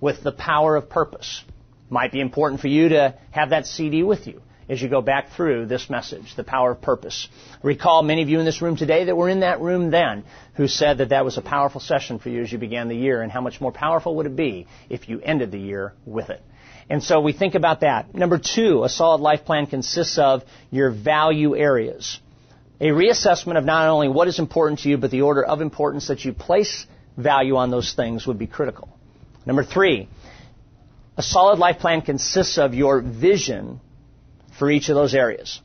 [0.00, 1.42] with the power of purpose.
[1.88, 5.30] Might be important for you to have that CD with you as you go back
[5.30, 7.28] through this message, the power of purpose.
[7.62, 10.24] Recall many of you in this room today that were in that room then
[10.54, 13.22] who said that that was a powerful session for you as you began the year
[13.22, 16.42] and how much more powerful would it be if you ended the year with it.
[16.88, 18.14] And so we think about that.
[18.14, 22.20] Number two, a solid life plan consists of your value areas.
[22.80, 26.08] A reassessment of not only what is important to you, but the order of importance
[26.08, 28.88] that you place value on those things would be critical.
[29.46, 30.08] Number three,
[31.16, 33.80] a solid life plan consists of your vision
[34.58, 35.60] for each of those areas.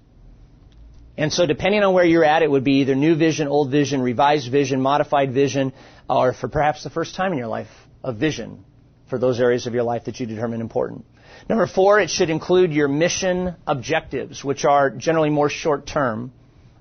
[1.17, 4.01] And so depending on where you're at, it would be either new vision, old vision,
[4.01, 5.73] revised vision, modified vision,
[6.09, 7.69] or for perhaps the first time in your life,
[8.03, 8.63] a vision
[9.09, 11.05] for those areas of your life that you determine important.
[11.49, 16.31] Number four, it should include your mission objectives, which are generally more short term.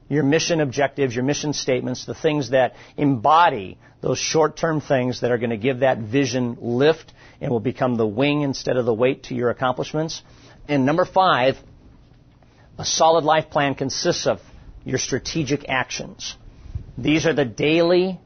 [0.08, 5.30] Your mission objectives, your mission statements, the things that embody those short term things that
[5.30, 8.94] are going to give that vision lift and will become the wing instead of the
[8.94, 10.22] weight to your accomplishments.
[10.68, 11.56] And number five,
[12.80, 14.40] a solid life plan consists of
[14.86, 16.34] your strategic actions.
[16.96, 18.18] These are the daily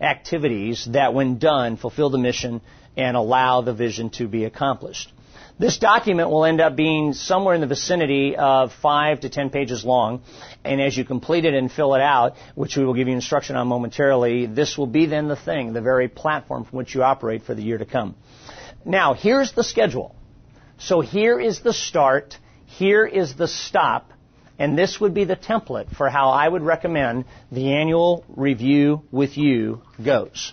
[0.00, 2.62] activities that, when done, fulfill the mission
[2.96, 5.12] and allow the vision to be accomplished.
[5.58, 9.84] This document will end up being somewhere in the vicinity of five to ten pages
[9.84, 10.22] long,
[10.64, 13.54] and as you complete it and fill it out, which we will give you instruction
[13.54, 17.42] on momentarily, this will be then the thing, the very platform from which you operate
[17.42, 18.14] for the year to come.
[18.86, 20.14] Now, here's the schedule.
[20.78, 24.12] So here is the start here is the stop,
[24.58, 29.38] and this would be the template for how I would recommend the annual review with
[29.38, 30.52] you goes.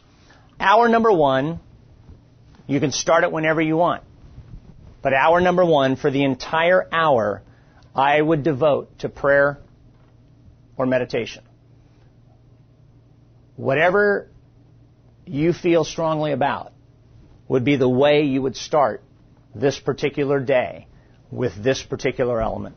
[0.58, 1.60] Hour number one,
[2.68, 4.04] you can start it whenever you want.
[5.02, 7.44] But hour number one, for the entire hour,
[7.94, 9.60] I would devote to prayer
[10.78, 11.44] or meditation.
[13.58, 14.30] Whatever
[15.26, 16.72] you feel strongly about
[17.50, 19.04] would be the way you would start
[19.54, 20.88] this particular day
[21.36, 22.76] with this particular element.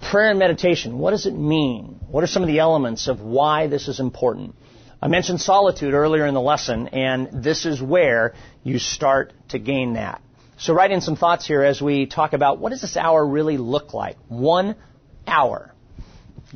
[0.00, 2.00] Prayer and meditation, what does it mean?
[2.08, 4.54] What are some of the elements of why this is important?
[5.02, 9.94] I mentioned solitude earlier in the lesson, and this is where you start to gain
[9.94, 10.22] that.
[10.58, 13.58] So write in some thoughts here as we talk about what does this hour really
[13.58, 14.16] look like?
[14.28, 14.76] One
[15.26, 15.74] hour.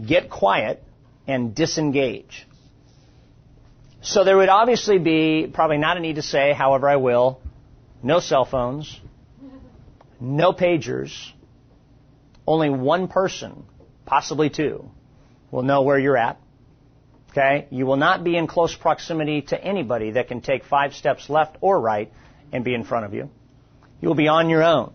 [0.04, 0.82] Get quiet
[1.26, 2.46] and disengage.
[4.00, 7.42] So there would obviously be, probably not a need to say, however I will,
[8.02, 8.98] no cell phones,
[10.20, 11.12] no pagers,
[12.46, 13.64] only one person,
[14.06, 14.90] possibly two,
[15.50, 16.38] will know where you're at.
[17.30, 17.66] Okay?
[17.70, 21.56] You will not be in close proximity to anybody that can take five steps left
[21.60, 22.12] or right
[22.52, 23.30] and be in front of you.
[24.00, 24.92] You will be on your own.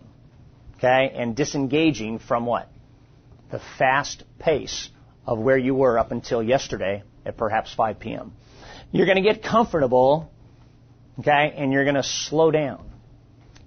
[0.76, 1.12] Okay?
[1.14, 2.68] And disengaging from what?
[3.50, 4.90] The fast pace
[5.26, 8.32] of where you were up until yesterday at perhaps 5 p.m.
[8.92, 10.30] You're going to get comfortable,
[11.18, 12.88] okay, and you're going to slow down.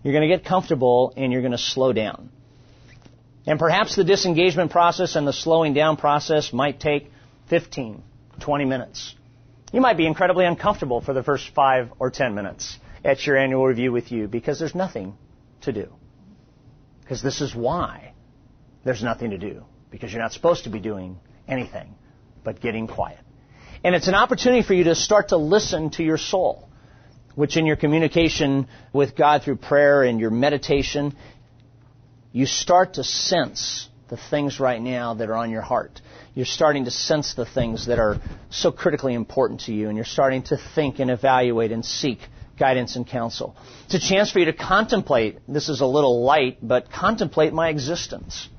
[0.04, 2.30] You're going to get comfortable and you're going to slow down.
[3.46, 7.12] And perhaps the disengagement process and the slowing down process might take
[7.50, 8.04] 15,
[8.40, 9.16] 20 minutes.
[9.72, 13.66] You might be incredibly uncomfortable for the first five or 10 minutes at your annual
[13.66, 15.18] review with you because there's nothing
[15.62, 15.90] to do.
[17.02, 18.14] Because this is why
[18.84, 19.64] there's nothing to do.
[19.90, 21.96] Because you're not supposed to be doing anything
[22.44, 23.20] but getting quiet.
[23.84, 26.69] And it's an opportunity for you to start to listen to your soul,
[27.40, 31.16] which in your communication with God through prayer and your meditation,
[32.34, 36.02] you start to sense the things right now that are on your heart.
[36.34, 38.18] You're starting to sense the things that are
[38.50, 42.20] so critically important to you, and you're starting to think and evaluate and seek
[42.60, 43.56] guidance and counsel.
[43.86, 47.70] It's a chance for you to contemplate, this is a little light, but contemplate my
[47.70, 48.50] existence.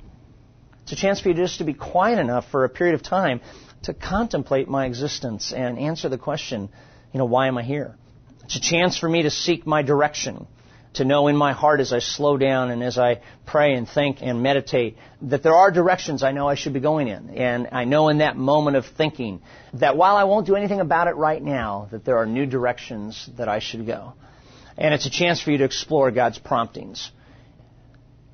[0.84, 3.42] It's a chance for you just to be quiet enough for a period of time
[3.82, 6.70] to contemplate my existence and answer the question,
[7.12, 7.94] you know, why am I here?
[8.50, 10.48] It's a chance for me to seek my direction,
[10.94, 14.22] to know in my heart as I slow down and as I pray and think
[14.22, 17.30] and meditate that there are directions I know I should be going in.
[17.30, 19.40] And I know in that moment of thinking
[19.74, 23.30] that while I won't do anything about it right now, that there are new directions
[23.38, 24.14] that I should go.
[24.76, 27.12] And it's a chance for you to explore God's promptings.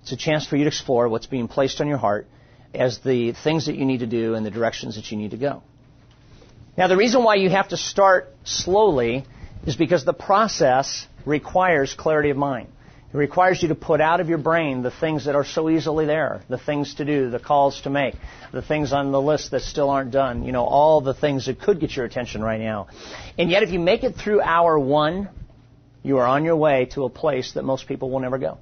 [0.00, 2.26] It's a chance for you to explore what's being placed on your heart
[2.72, 5.36] as the things that you need to do and the directions that you need to
[5.36, 5.62] go.
[6.78, 9.26] Now, the reason why you have to start slowly
[9.66, 12.68] is because the process requires clarity of mind.
[13.12, 16.06] It requires you to put out of your brain the things that are so easily
[16.06, 18.14] there, the things to do, the calls to make,
[18.52, 21.60] the things on the list that still aren't done, you know, all the things that
[21.60, 22.88] could get your attention right now.
[23.38, 25.28] And yet, if you make it through hour one,
[26.02, 28.58] you are on your way to a place that most people will never go.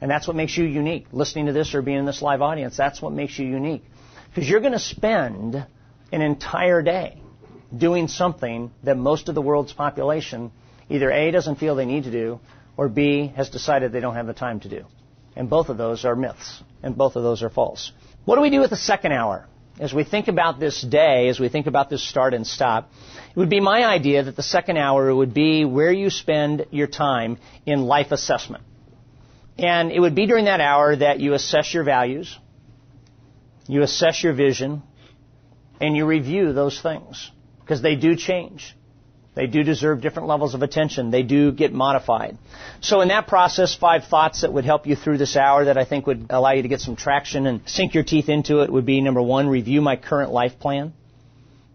[0.00, 1.06] And that's what makes you unique.
[1.12, 3.84] Listening to this or being in this live audience, that's what makes you unique.
[4.28, 5.66] Because you're going to spend
[6.12, 7.20] an entire day
[7.78, 10.50] doing something that most of the world's population
[10.88, 12.40] either A, doesn't feel they need to do,
[12.76, 14.84] or B, has decided they don't have the time to do.
[15.34, 17.92] And both of those are myths, and both of those are false.
[18.24, 19.46] What do we do with the second hour?
[19.78, 22.90] As we think about this day, as we think about this start and stop,
[23.30, 26.86] it would be my idea that the second hour would be where you spend your
[26.86, 28.64] time in life assessment.
[29.58, 32.38] And it would be during that hour that you assess your values,
[33.66, 34.82] you assess your vision,
[35.78, 37.30] and you review those things.
[37.66, 38.76] Because they do change.
[39.34, 41.10] They do deserve different levels of attention.
[41.10, 42.38] They do get modified.
[42.80, 45.84] So in that process, five thoughts that would help you through this hour that I
[45.84, 48.86] think would allow you to get some traction and sink your teeth into it would
[48.86, 50.92] be number one, review my current life plan.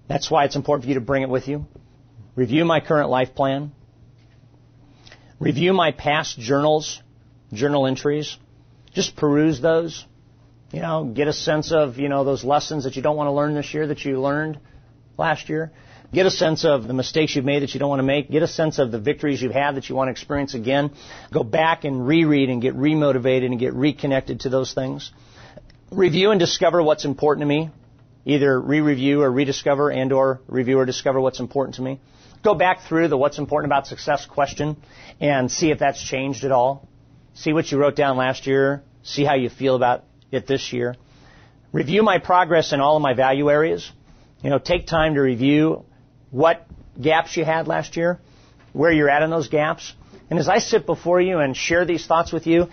[0.07, 1.65] That's why it's important for you to bring it with you.
[2.35, 3.73] Review my current life plan.
[5.39, 7.01] Review my past journals
[7.51, 8.37] journal entries.
[8.93, 10.05] Just peruse those.
[10.71, 13.33] You know, get a sense of, you know, those lessons that you don't want to
[13.33, 14.57] learn this year that you learned
[15.21, 15.71] last year.
[16.13, 18.29] Get a sense of the mistakes you've made that you don't want to make.
[18.29, 20.91] Get a sense of the victories you've had that you want to experience again.
[21.31, 25.11] Go back and reread and get remotivated and get reconnected to those things.
[25.89, 27.69] Review and discover what's important to me.
[28.25, 32.01] Either re-review or rediscover and or review or discover what's important to me.
[32.43, 34.75] Go back through the what's important about success question
[35.21, 36.89] and see if that's changed at all.
[37.35, 38.83] See what you wrote down last year.
[39.03, 40.95] See how you feel about it this year.
[41.71, 43.89] Review my progress in all of my value areas.
[44.41, 45.85] You know, take time to review
[46.31, 46.65] what
[46.99, 48.19] gaps you had last year,
[48.73, 49.93] where you're at in those gaps.
[50.29, 52.67] And as I sit before you and share these thoughts with you,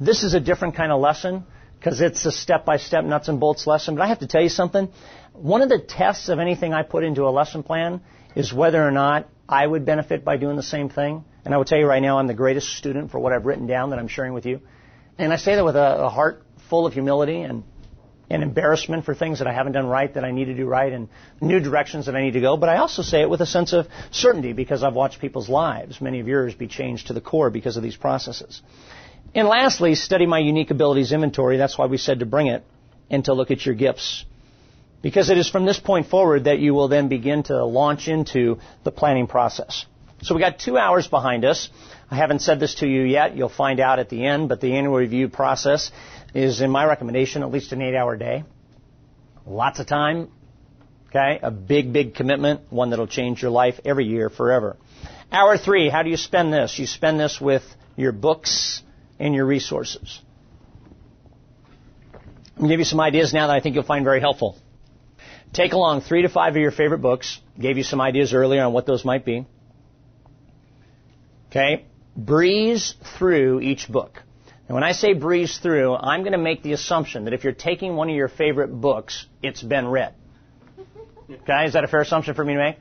[0.00, 1.44] this is a different kind of lesson
[1.78, 3.94] because it's a step-by-step nuts and bolts lesson.
[3.94, 4.88] But I have to tell you something.
[5.32, 8.00] One of the tests of anything I put into a lesson plan
[8.34, 11.24] is whether or not I would benefit by doing the same thing.
[11.44, 13.66] And I will tell you right now, I'm the greatest student for what I've written
[13.66, 14.60] down that I'm sharing with you.
[15.18, 17.64] And I say that with a, a heart full of humility and,
[18.32, 20.90] and embarrassment for things that I haven't done right that I need to do right
[20.90, 21.08] and
[21.42, 22.56] new directions that I need to go.
[22.56, 26.00] But I also say it with a sense of certainty because I've watched people's lives,
[26.00, 28.62] many of yours, be changed to the core because of these processes.
[29.34, 31.58] And lastly, study my unique abilities inventory.
[31.58, 32.64] That's why we said to bring it
[33.10, 34.24] and to look at your gifts.
[35.02, 38.60] Because it is from this point forward that you will then begin to launch into
[38.82, 39.84] the planning process.
[40.22, 41.68] So we got two hours behind us.
[42.08, 43.36] I haven't said this to you yet.
[43.36, 45.90] You'll find out at the end, but the annual review process
[46.32, 48.44] is, in my recommendation, at least an eight hour day.
[49.44, 50.30] Lots of time.
[51.08, 51.40] Okay.
[51.42, 52.60] A big, big commitment.
[52.70, 54.76] One that'll change your life every year forever.
[55.32, 55.88] Hour three.
[55.88, 56.78] How do you spend this?
[56.78, 57.64] You spend this with
[57.96, 58.82] your books
[59.18, 60.20] and your resources.
[62.60, 64.56] To give you some ideas now that I think you'll find very helpful.
[65.52, 67.40] Take along three to five of your favorite books.
[67.60, 69.46] Gave you some ideas earlier on what those might be.
[71.52, 71.84] Okay?
[72.16, 74.22] Breeze through each book.
[74.66, 77.52] And when I say breeze through, I'm going to make the assumption that if you're
[77.52, 80.14] taking one of your favorite books, it's been read.
[81.30, 81.64] Okay?
[81.64, 82.76] Is that a fair assumption for me to make?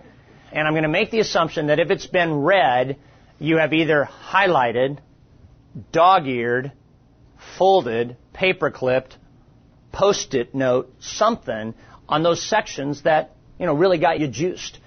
[0.51, 2.97] And I'm going to make the assumption that if it's been read,
[3.39, 4.97] you have either highlighted,
[5.93, 6.74] dog-eared,
[7.57, 9.17] folded, paper clipped,
[9.93, 11.74] post-it note, something
[12.09, 14.80] on those sections that, you know, really got you juiced.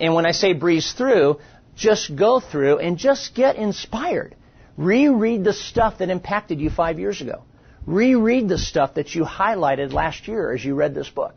[0.00, 1.38] And when I say breeze through,
[1.76, 4.34] just go through and just get inspired.
[4.76, 7.42] Reread the stuff that impacted you five years ago.
[7.86, 11.34] Reread the stuff that you highlighted last year as you read this book.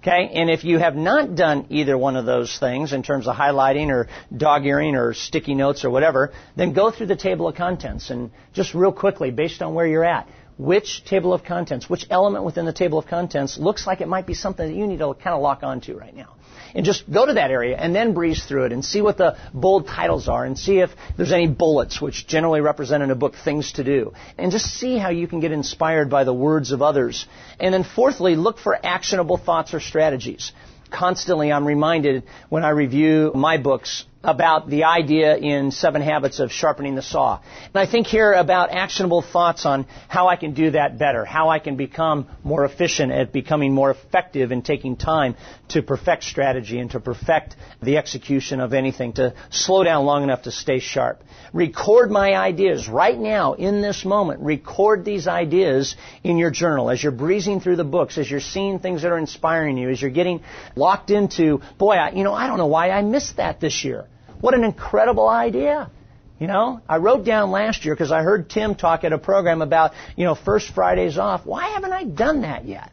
[0.00, 0.30] Okay?
[0.34, 3.88] And if you have not done either one of those things in terms of highlighting
[3.88, 8.10] or dog earing or sticky notes or whatever, then go through the table of contents
[8.10, 10.28] and just real quickly, based on where you're at,
[10.58, 14.26] which table of contents, which element within the table of contents looks like it might
[14.26, 16.36] be something that you need to kind of lock onto right now
[16.76, 19.36] and just go to that area and then breeze through it and see what the
[19.54, 23.34] bold titles are and see if there's any bullets, which generally represent in a book
[23.34, 24.12] things to do.
[24.36, 27.26] And just see how you can get inspired by the words of others.
[27.58, 30.52] And then fourthly, look for actionable thoughts or strategies.
[30.90, 36.50] Constantly, I'm reminded when I review my books about the idea in Seven Habits of
[36.50, 37.40] Sharpening the Saw.
[37.66, 41.48] And I think here about actionable thoughts on how I can do that better, how
[41.48, 45.36] I can become more efficient at becoming more effective in taking time
[45.68, 50.42] to perfect strategy and to perfect the execution of anything, to slow down long enough
[50.42, 51.22] to stay sharp.
[51.52, 54.40] Record my ideas right now in this moment.
[54.40, 58.80] Record these ideas in your journal as you're breezing through the books, as you're seeing
[58.80, 60.42] things that are inspiring you, as you're getting
[60.74, 64.06] locked into, boy, I, you know, I don't know why I missed that this year.
[64.40, 65.90] What an incredible idea.
[66.38, 69.62] You know, I wrote down last year because I heard Tim talk at a program
[69.62, 71.46] about, you know, first Fridays off.
[71.46, 72.90] Why haven't I done that yet?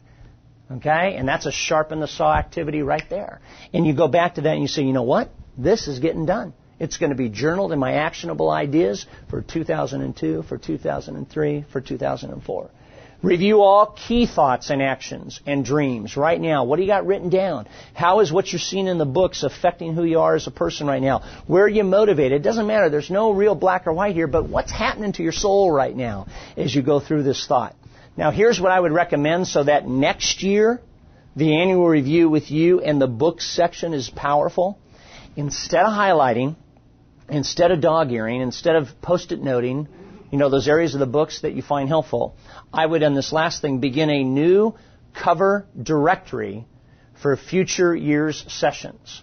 [0.72, 1.16] Okay?
[1.16, 3.40] And that's a sharpen the saw activity right there.
[3.74, 5.30] And you go back to that and you say, you know what?
[5.58, 6.54] This is getting done.
[6.80, 12.70] It's going to be journaled in my actionable ideas for 2002, for 2003, for 2004.
[13.24, 16.64] Review all key thoughts and actions and dreams right now.
[16.64, 17.66] What do you got written down?
[17.94, 20.86] How is what you're seeing in the books affecting who you are as a person
[20.86, 21.22] right now?
[21.46, 22.42] Where are you motivated?
[22.42, 22.90] It doesn't matter.
[22.90, 26.26] There's no real black or white here, but what's happening to your soul right now
[26.58, 27.74] as you go through this thought?
[28.14, 30.82] Now, here's what I would recommend so that next year,
[31.34, 34.78] the annual review with you and the books section is powerful.
[35.34, 36.56] Instead of highlighting,
[37.30, 39.88] instead of dog earing, instead of post-it noting,
[40.34, 42.34] you know, those areas of the books that you find helpful,
[42.72, 44.74] I would, on this last thing, begin a new
[45.14, 46.66] cover directory
[47.22, 49.22] for future year's sessions.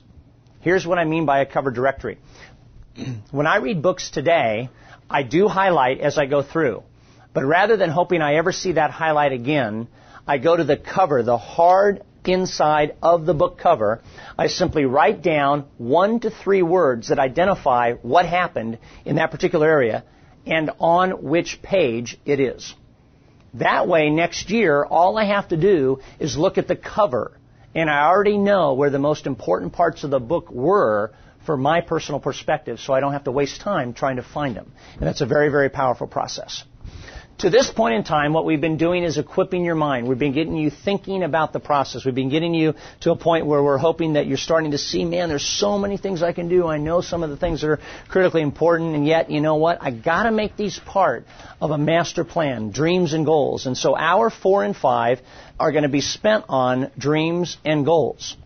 [0.62, 2.18] Here's what I mean by a cover directory.
[3.32, 4.70] when I read books today,
[5.10, 6.84] I do highlight as I go through.
[7.34, 9.90] But rather than hoping I ever see that highlight again,
[10.26, 14.02] I go to the cover, the hard inside of the book cover.
[14.38, 19.68] I simply write down one to three words that identify what happened in that particular
[19.68, 20.06] area
[20.46, 22.74] and on which page it is.
[23.56, 27.38] That way, next year, all I have to do is look at the cover,
[27.76, 31.12] and I already know where the most important parts of the book were
[31.46, 34.72] for my personal perspective, so I don't have to waste time trying to find them.
[34.94, 36.64] And that's a very, very powerful process.
[37.40, 40.08] To this point in time, what we've been doing is equipping your mind.
[40.08, 42.06] We've been getting you thinking about the process.
[42.06, 45.06] We've been getting you to a point where we're hoping that you're starting to see,
[45.06, 46.68] man, there's so many things I can do.
[46.68, 47.80] I know some of the things that are
[48.10, 49.80] critically important, and yet, you know what?
[49.82, 51.26] I gotta make these part
[51.60, 53.66] of a master plan, dreams and goals.
[53.66, 55.20] And so hour four and five
[55.60, 58.38] are gonna be spent on dreams and goals.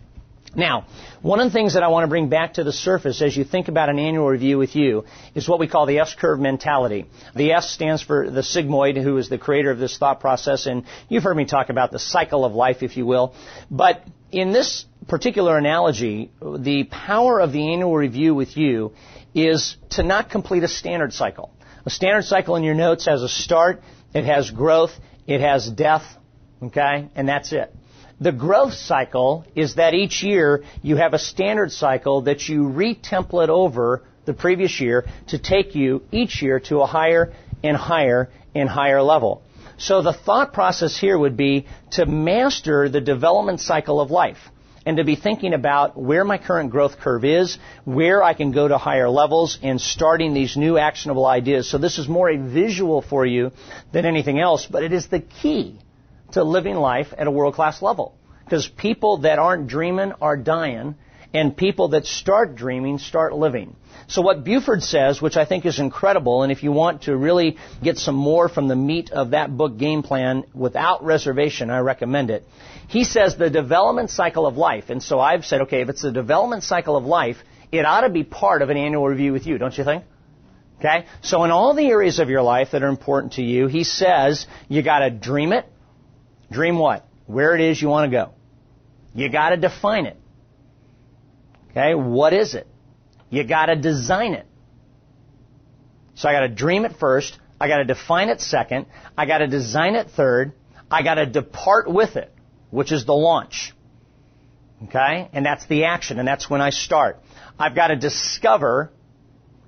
[0.56, 0.86] Now,
[1.22, 3.44] one of the things that I want to bring back to the surface as you
[3.44, 7.06] think about an annual review with you is what we call the S-curve mentality.
[7.36, 10.86] The S stands for the sigmoid, who is the creator of this thought process, and
[11.10, 13.36] you've heard me talk about the cycle of life, if you will.
[13.70, 18.94] But in this particular analogy, the power of the annual review with you
[19.34, 21.52] is to not complete a standard cycle.
[21.86, 23.82] A standard cycle in your notes has a start,
[24.14, 24.92] it has growth,
[25.28, 26.04] it has death,
[26.64, 27.10] Okay?
[27.16, 27.74] And that's it.
[28.20, 33.50] The growth cycle is that each year you have a standard cycle that you retemplate
[33.50, 38.70] over the previous year to take you each year to a higher and higher and
[38.70, 39.42] higher level.
[39.78, 44.40] So the thought process here would be to master the development cycle of life
[44.86, 48.68] and to be thinking about where my current growth curve is, where I can go
[48.68, 51.70] to higher levels, and starting these new actionable ideas.
[51.70, 53.52] So this is more a visual for you
[53.92, 55.80] than anything else, but it is the key
[56.36, 58.16] to living life at a world class level.
[58.44, 60.96] Because people that aren't dreaming are dying,
[61.34, 63.76] and people that start dreaming start living.
[64.08, 67.58] So what Buford says, which I think is incredible, and if you want to really
[67.84, 72.30] get some more from the meat of that book game plan without reservation, I recommend
[72.30, 72.48] it.
[72.88, 76.12] He says the development cycle of life, and so I've said, okay, if it's the
[76.12, 77.38] development cycle of life,
[77.72, 80.04] it ought to be part of an annual review with you, don't you think?
[80.80, 81.06] Okay?
[81.22, 84.46] So in all the areas of your life that are important to you, he says
[84.70, 85.66] you gotta dream it.
[86.52, 87.08] Dream what?
[87.26, 88.32] Where it is you want to go.
[89.14, 90.18] You gotta define it.
[91.72, 91.96] Okay?
[91.96, 92.68] What is it?
[93.30, 94.46] You gotta design it.
[96.16, 97.38] So I gotta dream it first.
[97.60, 98.86] I gotta define it second.
[99.18, 100.54] I gotta design it third.
[100.90, 102.34] I gotta depart with it,
[102.70, 103.74] which is the launch.
[104.84, 105.30] Okay?
[105.34, 107.20] And that's the action, and that's when I start.
[107.58, 108.92] I've got to discover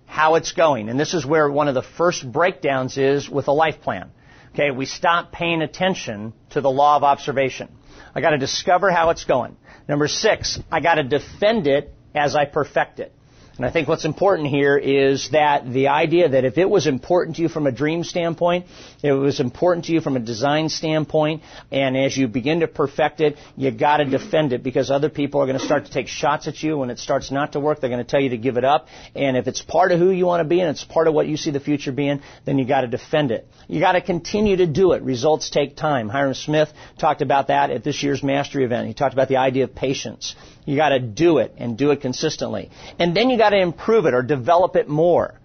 [0.05, 0.89] how it's going.
[0.89, 4.11] And this is where one of the first breakdowns is with a life plan.
[4.57, 7.69] Okay, we stop paying attention to the law of observation.
[8.15, 9.55] I got to discover how it's going.
[9.87, 13.13] Number six, I got to defend it as I perfect it.
[13.57, 17.37] And I think what's important here is that the idea that if it was important
[17.37, 18.67] to you from a dream standpoint,
[19.01, 21.41] it was important to you from a design standpoint,
[21.71, 25.47] and as you begin to perfect it, you gotta defend it because other people are
[25.47, 27.81] gonna start to take shots at you when it starts not to work.
[27.81, 28.87] They're gonna tell you to give it up.
[29.15, 31.27] And if it's part of who you want to be and it's part of what
[31.27, 33.47] you see the future being, then you gotta defend it.
[33.67, 35.01] You gotta continue to do it.
[35.01, 36.09] Results take time.
[36.09, 38.87] Hyrum Smith talked about that at this year's mastery event.
[38.87, 40.35] He talked about the idea of patience.
[40.67, 42.69] You got to do it and do it consistently.
[42.99, 45.39] And then you got to improve it or develop it more.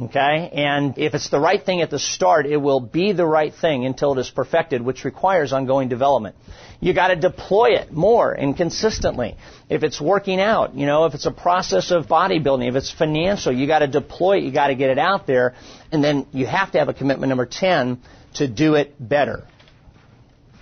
[0.00, 0.48] Okay?
[0.50, 3.84] And if it's the right thing at the start, it will be the right thing
[3.84, 6.36] until it is perfected, which requires ongoing development.
[6.80, 9.36] You got to deploy it more and consistently.
[9.68, 13.52] If it's working out, you know, if it's a process of bodybuilding, if it's financial,
[13.52, 15.54] you got to deploy it, you got to get it out there,
[15.92, 18.00] and then you have to have a commitment number 10
[18.36, 19.44] to do it better.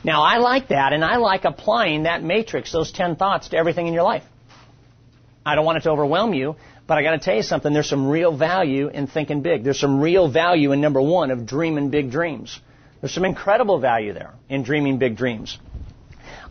[0.02, 3.86] Now, I like that, and I like applying that matrix, those 10 thoughts, to everything
[3.86, 4.24] in your life.
[5.44, 7.72] I don't want it to overwhelm you, but I got to tell you something.
[7.72, 9.62] There's some real value in thinking big.
[9.64, 12.60] There's some real value in number one of dreaming big dreams.
[13.00, 15.58] There's some incredible value there in dreaming big dreams.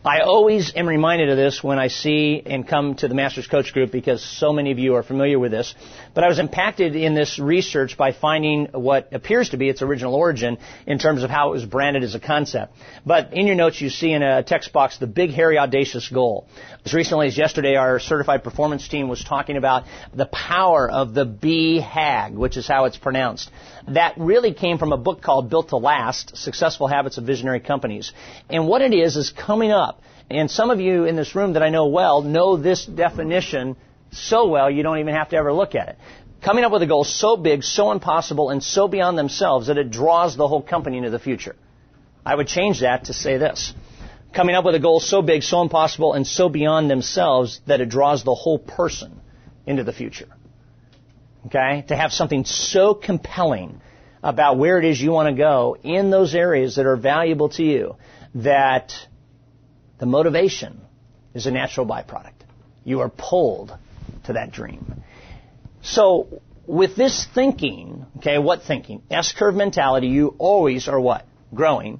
[0.03, 3.73] I always am reminded of this when I see and come to the Masters Coach
[3.73, 5.75] Group because so many of you are familiar with this.
[6.13, 10.15] But I was impacted in this research by finding what appears to be its original
[10.15, 12.73] origin in terms of how it was branded as a concept.
[13.05, 16.47] But in your notes, you see in a text box the big, hairy, audacious goal.
[16.85, 19.83] As recently as yesterday, our certified performance team was talking about
[20.13, 23.51] the power of the BHAG, which is how it's pronounced.
[23.87, 28.13] That really came from a book called Built to Last, Successful Habits of Visionary Companies.
[28.49, 30.01] And what it is, is coming up.
[30.31, 33.75] And some of you in this room that I know well know this definition
[34.11, 35.97] so well you don't even have to ever look at it.
[36.41, 39.91] Coming up with a goal so big, so impossible, and so beyond themselves that it
[39.91, 41.55] draws the whole company into the future.
[42.25, 43.73] I would change that to say this
[44.33, 47.89] coming up with a goal so big, so impossible, and so beyond themselves that it
[47.89, 49.19] draws the whole person
[49.65, 50.27] into the future.
[51.47, 51.85] Okay?
[51.87, 53.81] To have something so compelling
[54.21, 57.63] about where it is you want to go in those areas that are valuable to
[57.63, 57.95] you
[58.35, 58.93] that
[59.97, 60.81] the motivation
[61.33, 62.33] is a natural byproduct.
[62.83, 63.75] You are pulled
[64.29, 65.03] to that dream.
[65.81, 69.01] So, with this thinking, okay, what thinking?
[69.11, 71.25] S curve mentality, you always are what?
[71.53, 71.99] Growing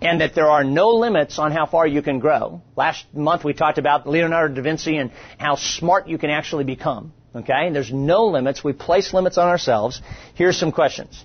[0.00, 2.60] and that there are no limits on how far you can grow.
[2.76, 7.12] Last month we talked about Leonardo da Vinci and how smart you can actually become.
[7.34, 7.70] Okay?
[7.72, 8.62] There's no limits.
[8.62, 10.00] We place limits on ourselves.
[10.34, 11.24] Here's some questions.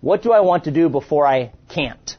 [0.00, 2.16] What do I want to do before I can't?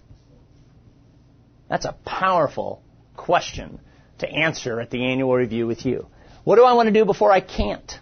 [1.69, 2.83] That's a powerful
[3.15, 3.79] question
[4.19, 6.07] to answer at the annual review with you.
[6.43, 7.99] What do I want to do before I can't?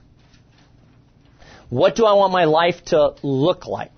[1.70, 3.92] What do I want my life to look like?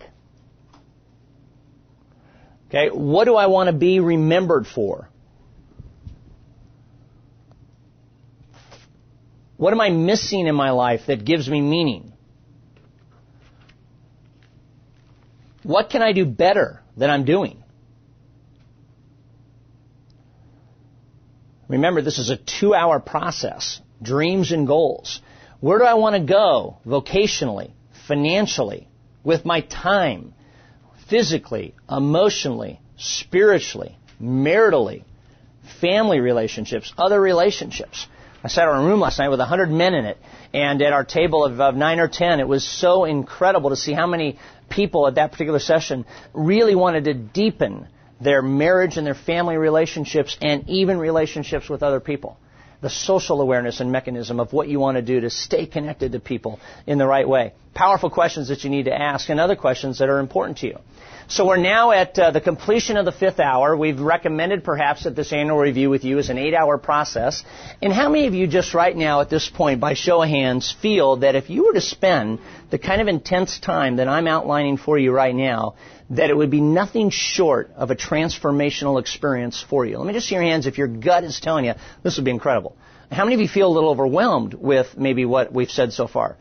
[2.68, 5.10] Okay, what do I want to be remembered for?
[9.58, 12.14] What am I missing in my life that gives me meaning?
[15.64, 17.64] What can I do better than I'm doing?
[21.68, 23.82] Remember, this is a two hour process.
[24.02, 25.22] Dreams and goals.
[25.60, 27.72] Where do I want to go vocationally,
[28.08, 28.88] financially,
[29.24, 30.34] with my time,
[31.08, 35.04] physically, emotionally, spiritually, maritally,
[35.80, 38.08] family relationships, other relationships.
[38.44, 40.18] I sat in a room last night with 100 men in it,
[40.54, 43.94] and at our table of, of 9 or 10, it was so incredible to see
[43.94, 44.40] how many
[44.70, 47.88] people at that particular session really wanted to deepen
[48.20, 52.38] their marriage and their family relationships and even relationships with other people.
[52.82, 56.20] The social awareness and mechanism of what you want to do to stay connected to
[56.20, 57.54] people in the right way.
[57.74, 60.78] Powerful questions that you need to ask and other questions that are important to you.
[61.32, 63.78] So we're now at uh, the completion of the fifth hour.
[63.78, 67.44] We've recommended perhaps that this annual review with you is an eight hour process.
[67.82, 70.76] And how many of you just right now at this point, by show of hands,
[70.82, 72.40] feel that if you were to spend
[72.72, 75.76] the kind of intense time that I'm outlining for you right now,
[76.10, 79.98] that it would be nothing short of a transformational experience for you?
[79.98, 82.32] Let me just see your hands if your gut is telling you this would be
[82.32, 82.76] incredible.
[83.12, 86.38] How many of you feel a little overwhelmed with maybe what we've said so far?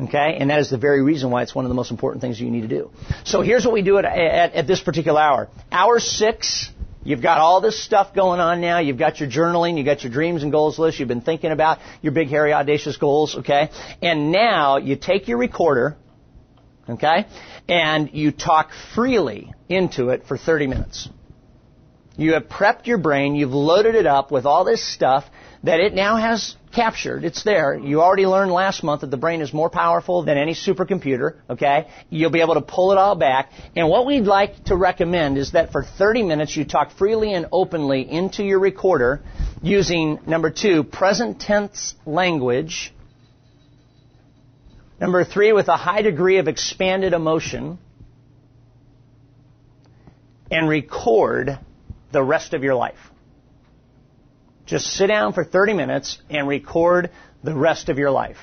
[0.00, 0.36] Okay?
[0.38, 2.50] And that is the very reason why it's one of the most important things you
[2.50, 2.90] need to do.
[3.24, 5.48] So here's what we do at, at, at this particular hour.
[5.70, 6.70] Hour six,
[7.04, 8.78] You've got all this stuff going on now.
[8.78, 9.76] You've got your journaling.
[9.76, 10.98] You've got your dreams and goals list.
[10.98, 13.70] You've been thinking about your big, hairy, audacious goals, okay?
[14.00, 15.96] And now you take your recorder,
[16.88, 17.26] okay?
[17.68, 21.08] And you talk freely into it for 30 minutes.
[22.16, 23.34] You have prepped your brain.
[23.34, 25.24] You've loaded it up with all this stuff
[25.62, 27.24] that it now has captured.
[27.24, 27.74] It's there.
[27.76, 31.88] You already learned last month that the brain is more powerful than any supercomputer, okay?
[32.10, 33.50] You'll be able to pull it all back.
[33.76, 37.46] And what we'd like to recommend is that for 30 minutes you talk freely and
[37.52, 39.22] openly into your recorder
[39.62, 42.92] using, number two, present tense language.
[45.00, 47.78] Number three, with a high degree of expanded emotion.
[50.50, 51.58] And record
[52.12, 52.98] the rest of your life.
[54.66, 57.10] Just sit down for 30 minutes and record
[57.42, 58.38] the rest of your life.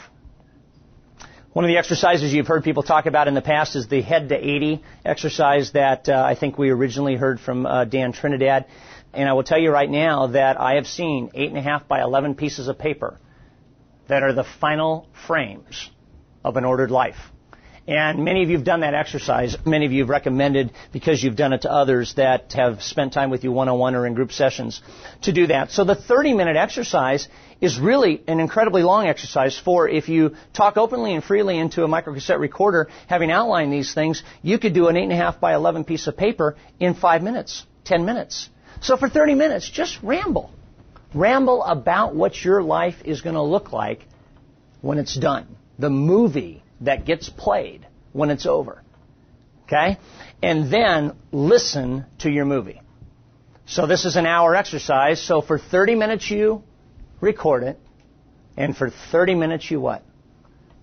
[1.54, 4.30] One of the exercises you've heard people talk about in the past is the head
[4.30, 8.68] to 80 exercise that uh, I think we originally heard from uh, Dan Trinidad.
[9.14, 12.70] And I will tell you right now that I have seen 8.5 by 11 pieces
[12.70, 13.20] of paper
[14.08, 15.90] that are the final frames
[16.46, 17.18] of an ordered life.
[17.92, 19.58] And many of you have done that exercise.
[19.66, 23.30] Many of you have recommended, because you've done it to others that have spent time
[23.30, 24.82] with you one-on-one or in group sessions,
[25.24, 25.72] to do that.
[25.72, 27.28] So the 30-minute exercise
[27.60, 31.88] is really an incredibly long exercise for if you talk openly and freely into a
[31.90, 36.16] microcassette recorder, having outlined these things, you could do an 8.5 by 11 piece of
[36.16, 38.48] paper in 5 minutes, 10 minutes.
[38.80, 40.50] So for 30 minutes, just ramble.
[41.14, 44.06] Ramble about what your life is going to look like
[44.80, 45.58] when it's done.
[45.78, 48.84] The movie that gets played when it's over.
[49.64, 49.98] Okay?
[50.42, 52.82] And then listen to your movie.
[53.66, 55.22] So this is an hour exercise.
[55.22, 56.64] So for 30 minutes you
[57.22, 57.80] record it.
[58.58, 60.04] And for 30 minutes you what?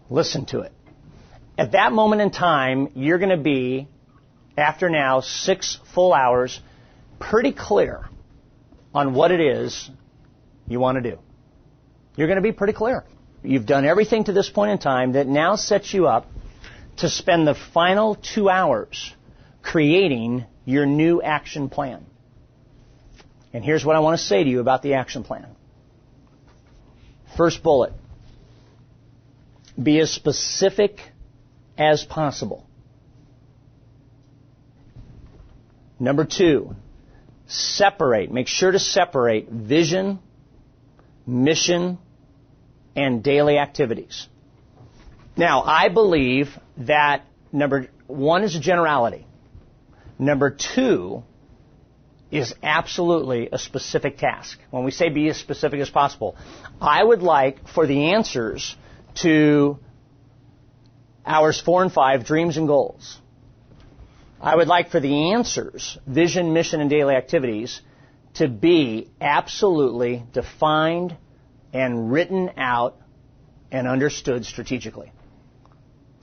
[0.09, 0.73] Listen to it.
[1.59, 3.89] At that moment in time, you're going to be,
[4.57, 6.59] after now, six full hours,
[7.19, 8.09] pretty clear
[8.95, 9.91] on what it is
[10.67, 11.19] you want to do.
[12.17, 13.05] You're going to be pretty clear.
[13.43, 16.27] You've done everything to this point in time that now sets you up
[16.99, 19.15] to spend the final two hours
[19.63, 22.05] creating your new action plan.
[23.53, 25.47] And here's what I want to say to you about the action plan.
[27.37, 27.93] First bullet.
[29.81, 31.01] Be as specific
[31.77, 32.67] as possible.
[36.01, 36.75] Number two,
[37.47, 38.31] separate.
[38.31, 40.19] Make sure to separate vision,
[41.27, 41.99] mission,
[42.99, 44.27] and daily activities.
[45.37, 49.25] Now, I believe that number one is a generality.
[50.19, 51.23] Number two
[52.33, 54.59] is absolutely a specific task.
[54.71, 56.37] When we say be as specific as possible,
[56.81, 58.75] I would like for the answers
[59.23, 59.79] to
[61.25, 63.17] hours four and five, dreams and goals.
[64.41, 67.81] I would like for the answers, vision, mission, and daily activities,
[68.35, 71.17] to be absolutely defined
[71.73, 72.97] and written out
[73.71, 75.13] and understood strategically.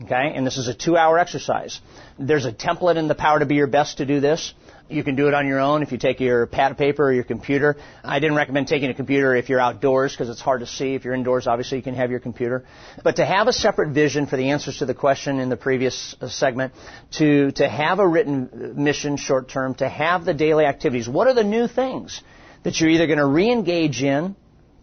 [0.03, 0.33] Okay?
[0.35, 1.79] And this is a two hour exercise.
[2.19, 4.53] There's a template in the Power to Be Your Best to do this.
[4.87, 7.13] You can do it on your own if you take your pad of paper or
[7.13, 7.75] your computer.
[8.03, 10.93] I didn't recommend taking a computer if you're outdoors because it's hard to see.
[10.93, 12.65] If you're indoors, obviously you can have your computer.
[13.03, 16.15] But to have a separate vision for the answers to the question in the previous
[16.21, 16.73] uh, segment,
[17.13, 21.09] to, to have a written mission short term, to have the daily activities.
[21.09, 22.21] What are the new things
[22.61, 24.35] that you're either going to re-engage in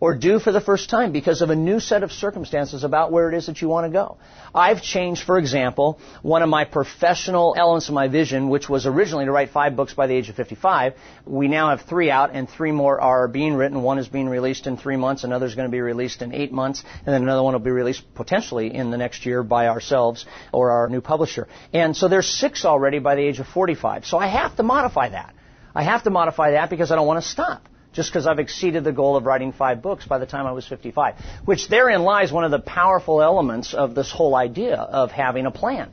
[0.03, 3.29] or do for the first time because of a new set of circumstances about where
[3.29, 4.17] it is that you want to go.
[4.53, 9.27] I've changed, for example, one of my professional elements of my vision, which was originally
[9.27, 10.95] to write five books by the age of 55.
[11.25, 13.81] We now have three out and three more are being written.
[13.85, 16.51] One is being released in three months, another is going to be released in eight
[16.51, 20.27] months, and then another one will be released potentially in the next year by ourselves
[20.53, 21.47] or our new publisher.
[21.73, 24.07] And so there's six already by the age of 45.
[24.07, 25.33] So I have to modify that.
[25.77, 28.85] I have to modify that because I don't want to stop just because I've exceeded
[28.85, 31.17] the goal of writing five books by the time I was 55.
[31.45, 35.51] Which therein lies one of the powerful elements of this whole idea of having a
[35.51, 35.91] plan.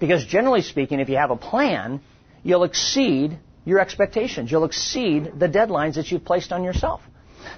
[0.00, 2.00] Because generally speaking, if you have a plan,
[2.42, 4.50] you'll exceed your expectations.
[4.50, 7.00] You'll exceed the deadlines that you've placed on yourself.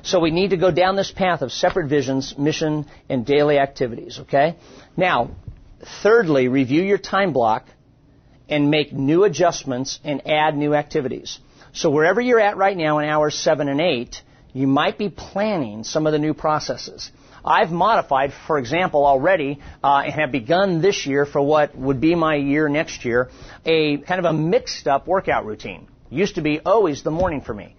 [0.03, 4.19] So we need to go down this path of separate visions, mission, and daily activities,
[4.21, 4.57] okay?
[4.97, 5.31] Now,
[6.03, 7.67] thirdly, review your time block
[8.49, 11.39] and make new adjustments and add new activities.
[11.75, 14.23] So wherever you're at right now in hours 7 and 8,
[14.53, 17.11] you might be planning some of the new processes.
[17.45, 22.15] I've modified, for example, already, uh, and have begun this year for what would be
[22.15, 23.29] my year next year,
[23.67, 25.89] a kind of a mixed up workout routine.
[26.11, 27.75] Used to be always the morning for me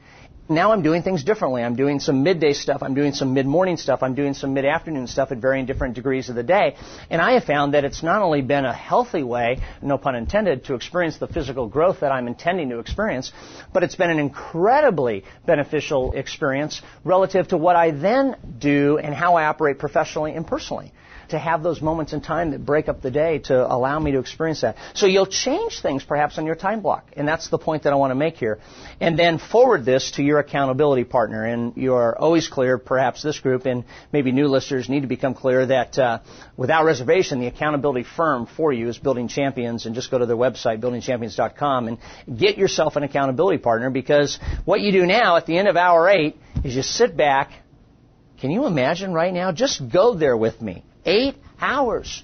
[0.48, 1.64] now I'm doing things differently.
[1.64, 2.84] I'm doing some midday stuff.
[2.84, 4.04] I'm doing some mid-morning stuff.
[4.04, 6.76] I'm doing some mid-afternoon stuff at varying different degrees of the day.
[7.10, 10.66] And I have found that it's not only been a healthy way, no pun intended,
[10.66, 13.32] to experience the physical growth that I'm intending to experience,
[13.74, 19.36] but it's been an incredibly beneficial experience relative to what I then do and how
[19.36, 20.94] I operate professionally and personally
[21.30, 24.20] to have those moments in time that break up the day to allow me to
[24.20, 24.78] experience that.
[24.94, 27.12] So you'll change things perhaps on your time block.
[27.16, 28.60] And that's the point that I want to make here.
[29.00, 31.46] And then forward this to your accountability partner.
[31.46, 35.66] And you're always clear, perhaps this group and maybe new listeners need to become clear
[35.66, 36.20] that uh,
[36.58, 39.86] without reservation, the accountability firm for you is Building Champions.
[39.86, 41.98] And just go to their website, buildingchampions.com, and
[42.40, 46.10] get yourself an accountability partner because what you do now at the end of hour
[46.10, 47.52] eight is you sit back.
[48.40, 49.52] Can you imagine right now?
[49.52, 50.84] Just go there with me.
[51.06, 52.24] Eight hours.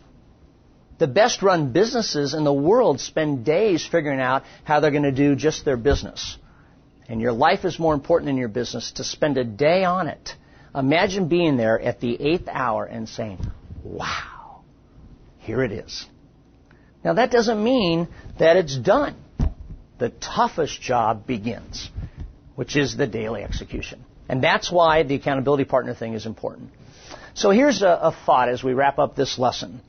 [0.97, 5.11] The best run businesses in the world spend days figuring out how they're going to
[5.11, 6.37] do just their business.
[7.07, 10.35] And your life is more important than your business to spend a day on it.
[10.73, 13.39] Imagine being there at the eighth hour and saying,
[13.83, 14.61] wow,
[15.39, 16.05] here it is.
[17.03, 18.07] Now that doesn't mean
[18.39, 19.15] that it's done.
[19.97, 21.89] The toughest job begins,
[22.55, 24.05] which is the daily execution.
[24.29, 26.69] And that's why the accountability partner thing is important.
[27.33, 29.81] So here's a, a thought as we wrap up this lesson.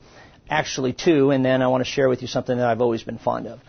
[0.49, 3.17] Actually, two, and then I want to share with you something that I've always been
[3.17, 3.59] fond of.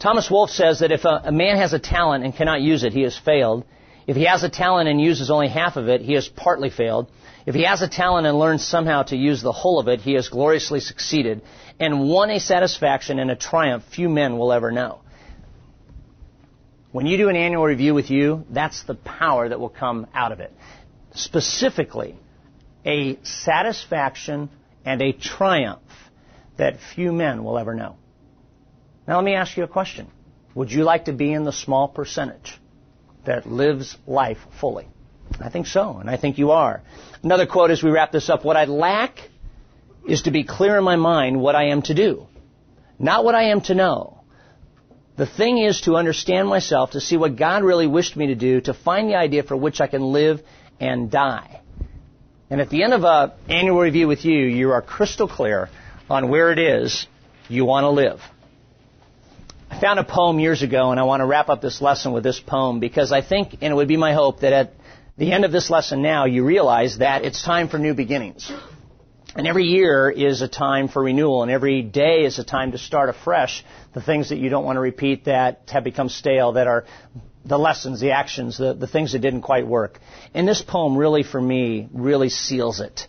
[0.00, 2.92] Thomas Wolfe says that if a, a man has a talent and cannot use it,
[2.92, 3.64] he has failed.
[4.06, 7.10] If he has a talent and uses only half of it, he has partly failed.
[7.46, 10.14] If he has a talent and learns somehow to use the whole of it, he
[10.14, 11.42] has gloriously succeeded
[11.78, 15.00] and won a satisfaction and a triumph few men will ever know.
[16.92, 20.32] When you do an annual review with you, that's the power that will come out
[20.32, 20.52] of it
[21.14, 22.16] specifically
[22.84, 24.48] a satisfaction
[24.84, 25.82] and a triumph
[26.56, 27.96] that few men will ever know.
[29.06, 30.08] Now let me ask you a question.
[30.54, 32.58] Would you like to be in the small percentage
[33.24, 34.88] that lives life fully?
[35.40, 36.82] I think so, and I think you are.
[37.22, 38.44] Another quote as we wrap this up.
[38.44, 39.18] What I lack
[40.08, 42.26] is to be clear in my mind what I am to do,
[42.98, 44.20] not what I am to know.
[45.16, 48.60] The thing is to understand myself, to see what God really wished me to do,
[48.62, 50.42] to find the idea for which I can live
[50.80, 51.60] and die.
[52.48, 55.68] And at the end of an annual review with you, you are crystal clear
[56.08, 57.06] on where it is
[57.48, 58.20] you want to live.
[59.70, 62.24] I found a poem years ago, and I want to wrap up this lesson with
[62.24, 64.72] this poem because I think, and it would be my hope, that at
[65.16, 68.50] the end of this lesson now, you realize that it's time for new beginnings.
[69.36, 72.78] And every year is a time for renewal, and every day is a time to
[72.78, 73.64] start afresh
[73.94, 76.84] the things that you don't want to repeat that have become stale, that are
[77.44, 79.98] the lessons, the actions, the, the things that didn't quite work.
[80.34, 83.06] And this poem really, for me, really seals it.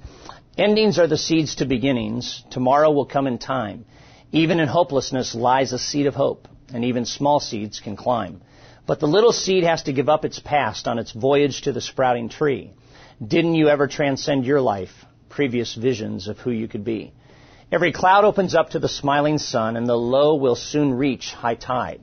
[0.57, 2.43] Endings are the seeds to beginnings.
[2.51, 3.85] Tomorrow will come in time.
[4.31, 8.41] Even in hopelessness lies a seed of hope, and even small seeds can climb.
[8.87, 11.81] But the little seed has to give up its past on its voyage to the
[11.81, 12.71] sprouting tree.
[13.25, 17.13] Didn't you ever transcend your life, previous visions of who you could be?
[17.71, 21.55] Every cloud opens up to the smiling sun, and the low will soon reach high
[21.55, 22.01] tide.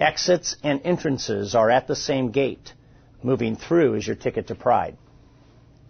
[0.00, 2.72] Exits and entrances are at the same gate.
[3.22, 4.96] Moving through is your ticket to pride.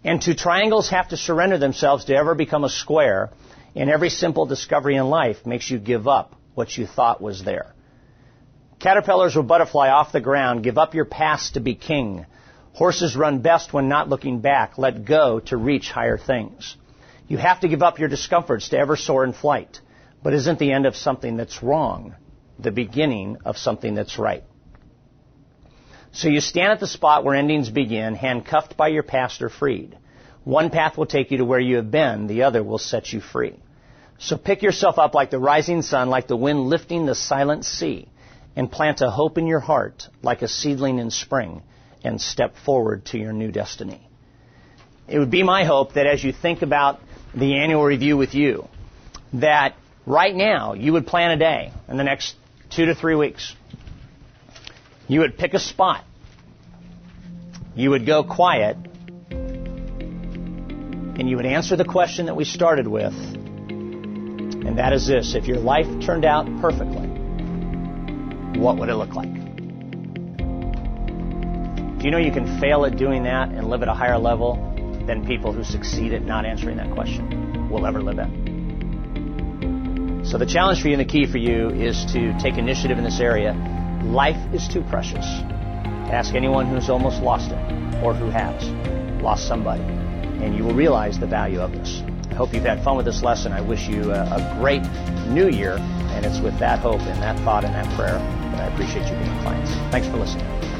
[0.03, 3.31] And two triangles have to surrender themselves to ever become a square,
[3.75, 7.73] and every simple discovery in life makes you give up what you thought was there.
[8.79, 10.63] Caterpillars will butterfly off the ground.
[10.63, 12.27] Give up your past to be king.
[12.73, 14.77] Horses run best when not looking back.
[14.77, 16.77] Let go to reach higher things.
[17.27, 19.79] You have to give up your discomforts to ever soar in flight.
[20.21, 22.15] But isn't the end of something that's wrong
[22.59, 24.43] the beginning of something that's right.
[26.11, 29.97] So you stand at the spot where endings begin, handcuffed by your past or freed.
[30.45, 33.19] One path will take you to where you have been, the other will set you
[33.19, 33.55] free.
[34.17, 38.07] So pick yourself up like the rising sun, like the wind lifting the silent sea,
[38.55, 41.63] and plant a hope in your heart like a seedling in spring,
[42.03, 44.07] and step forward to your new destiny.
[45.07, 47.01] It would be my hope that as you think about
[47.33, 48.69] the annual review with you,
[49.33, 49.75] that
[50.05, 52.35] right now you would plan a day in the next
[52.69, 53.55] two to three weeks.
[55.07, 56.03] You would pick a spot
[57.75, 58.77] you would go quiet
[61.17, 65.45] and you would answer the question that we started with, and that is this if
[65.45, 67.07] your life turned out perfectly,
[68.59, 69.33] what would it look like?
[71.99, 74.55] Do you know you can fail at doing that and live at a higher level
[75.05, 78.44] than people who succeed at not answering that question will ever live at?
[80.25, 83.03] So the challenge for you and the key for you is to take initiative in
[83.03, 83.53] this area.
[84.03, 85.23] Life is too precious.
[86.11, 88.67] Ask anyone who's almost lost it or who has
[89.21, 92.01] lost somebody, and you will realize the value of this.
[92.31, 93.53] I hope you've had fun with this lesson.
[93.53, 94.81] I wish you a, a great
[95.27, 98.73] new year, and it's with that hope and that thought and that prayer that I
[98.73, 99.71] appreciate you being clients.
[99.91, 100.74] Thanks for listening.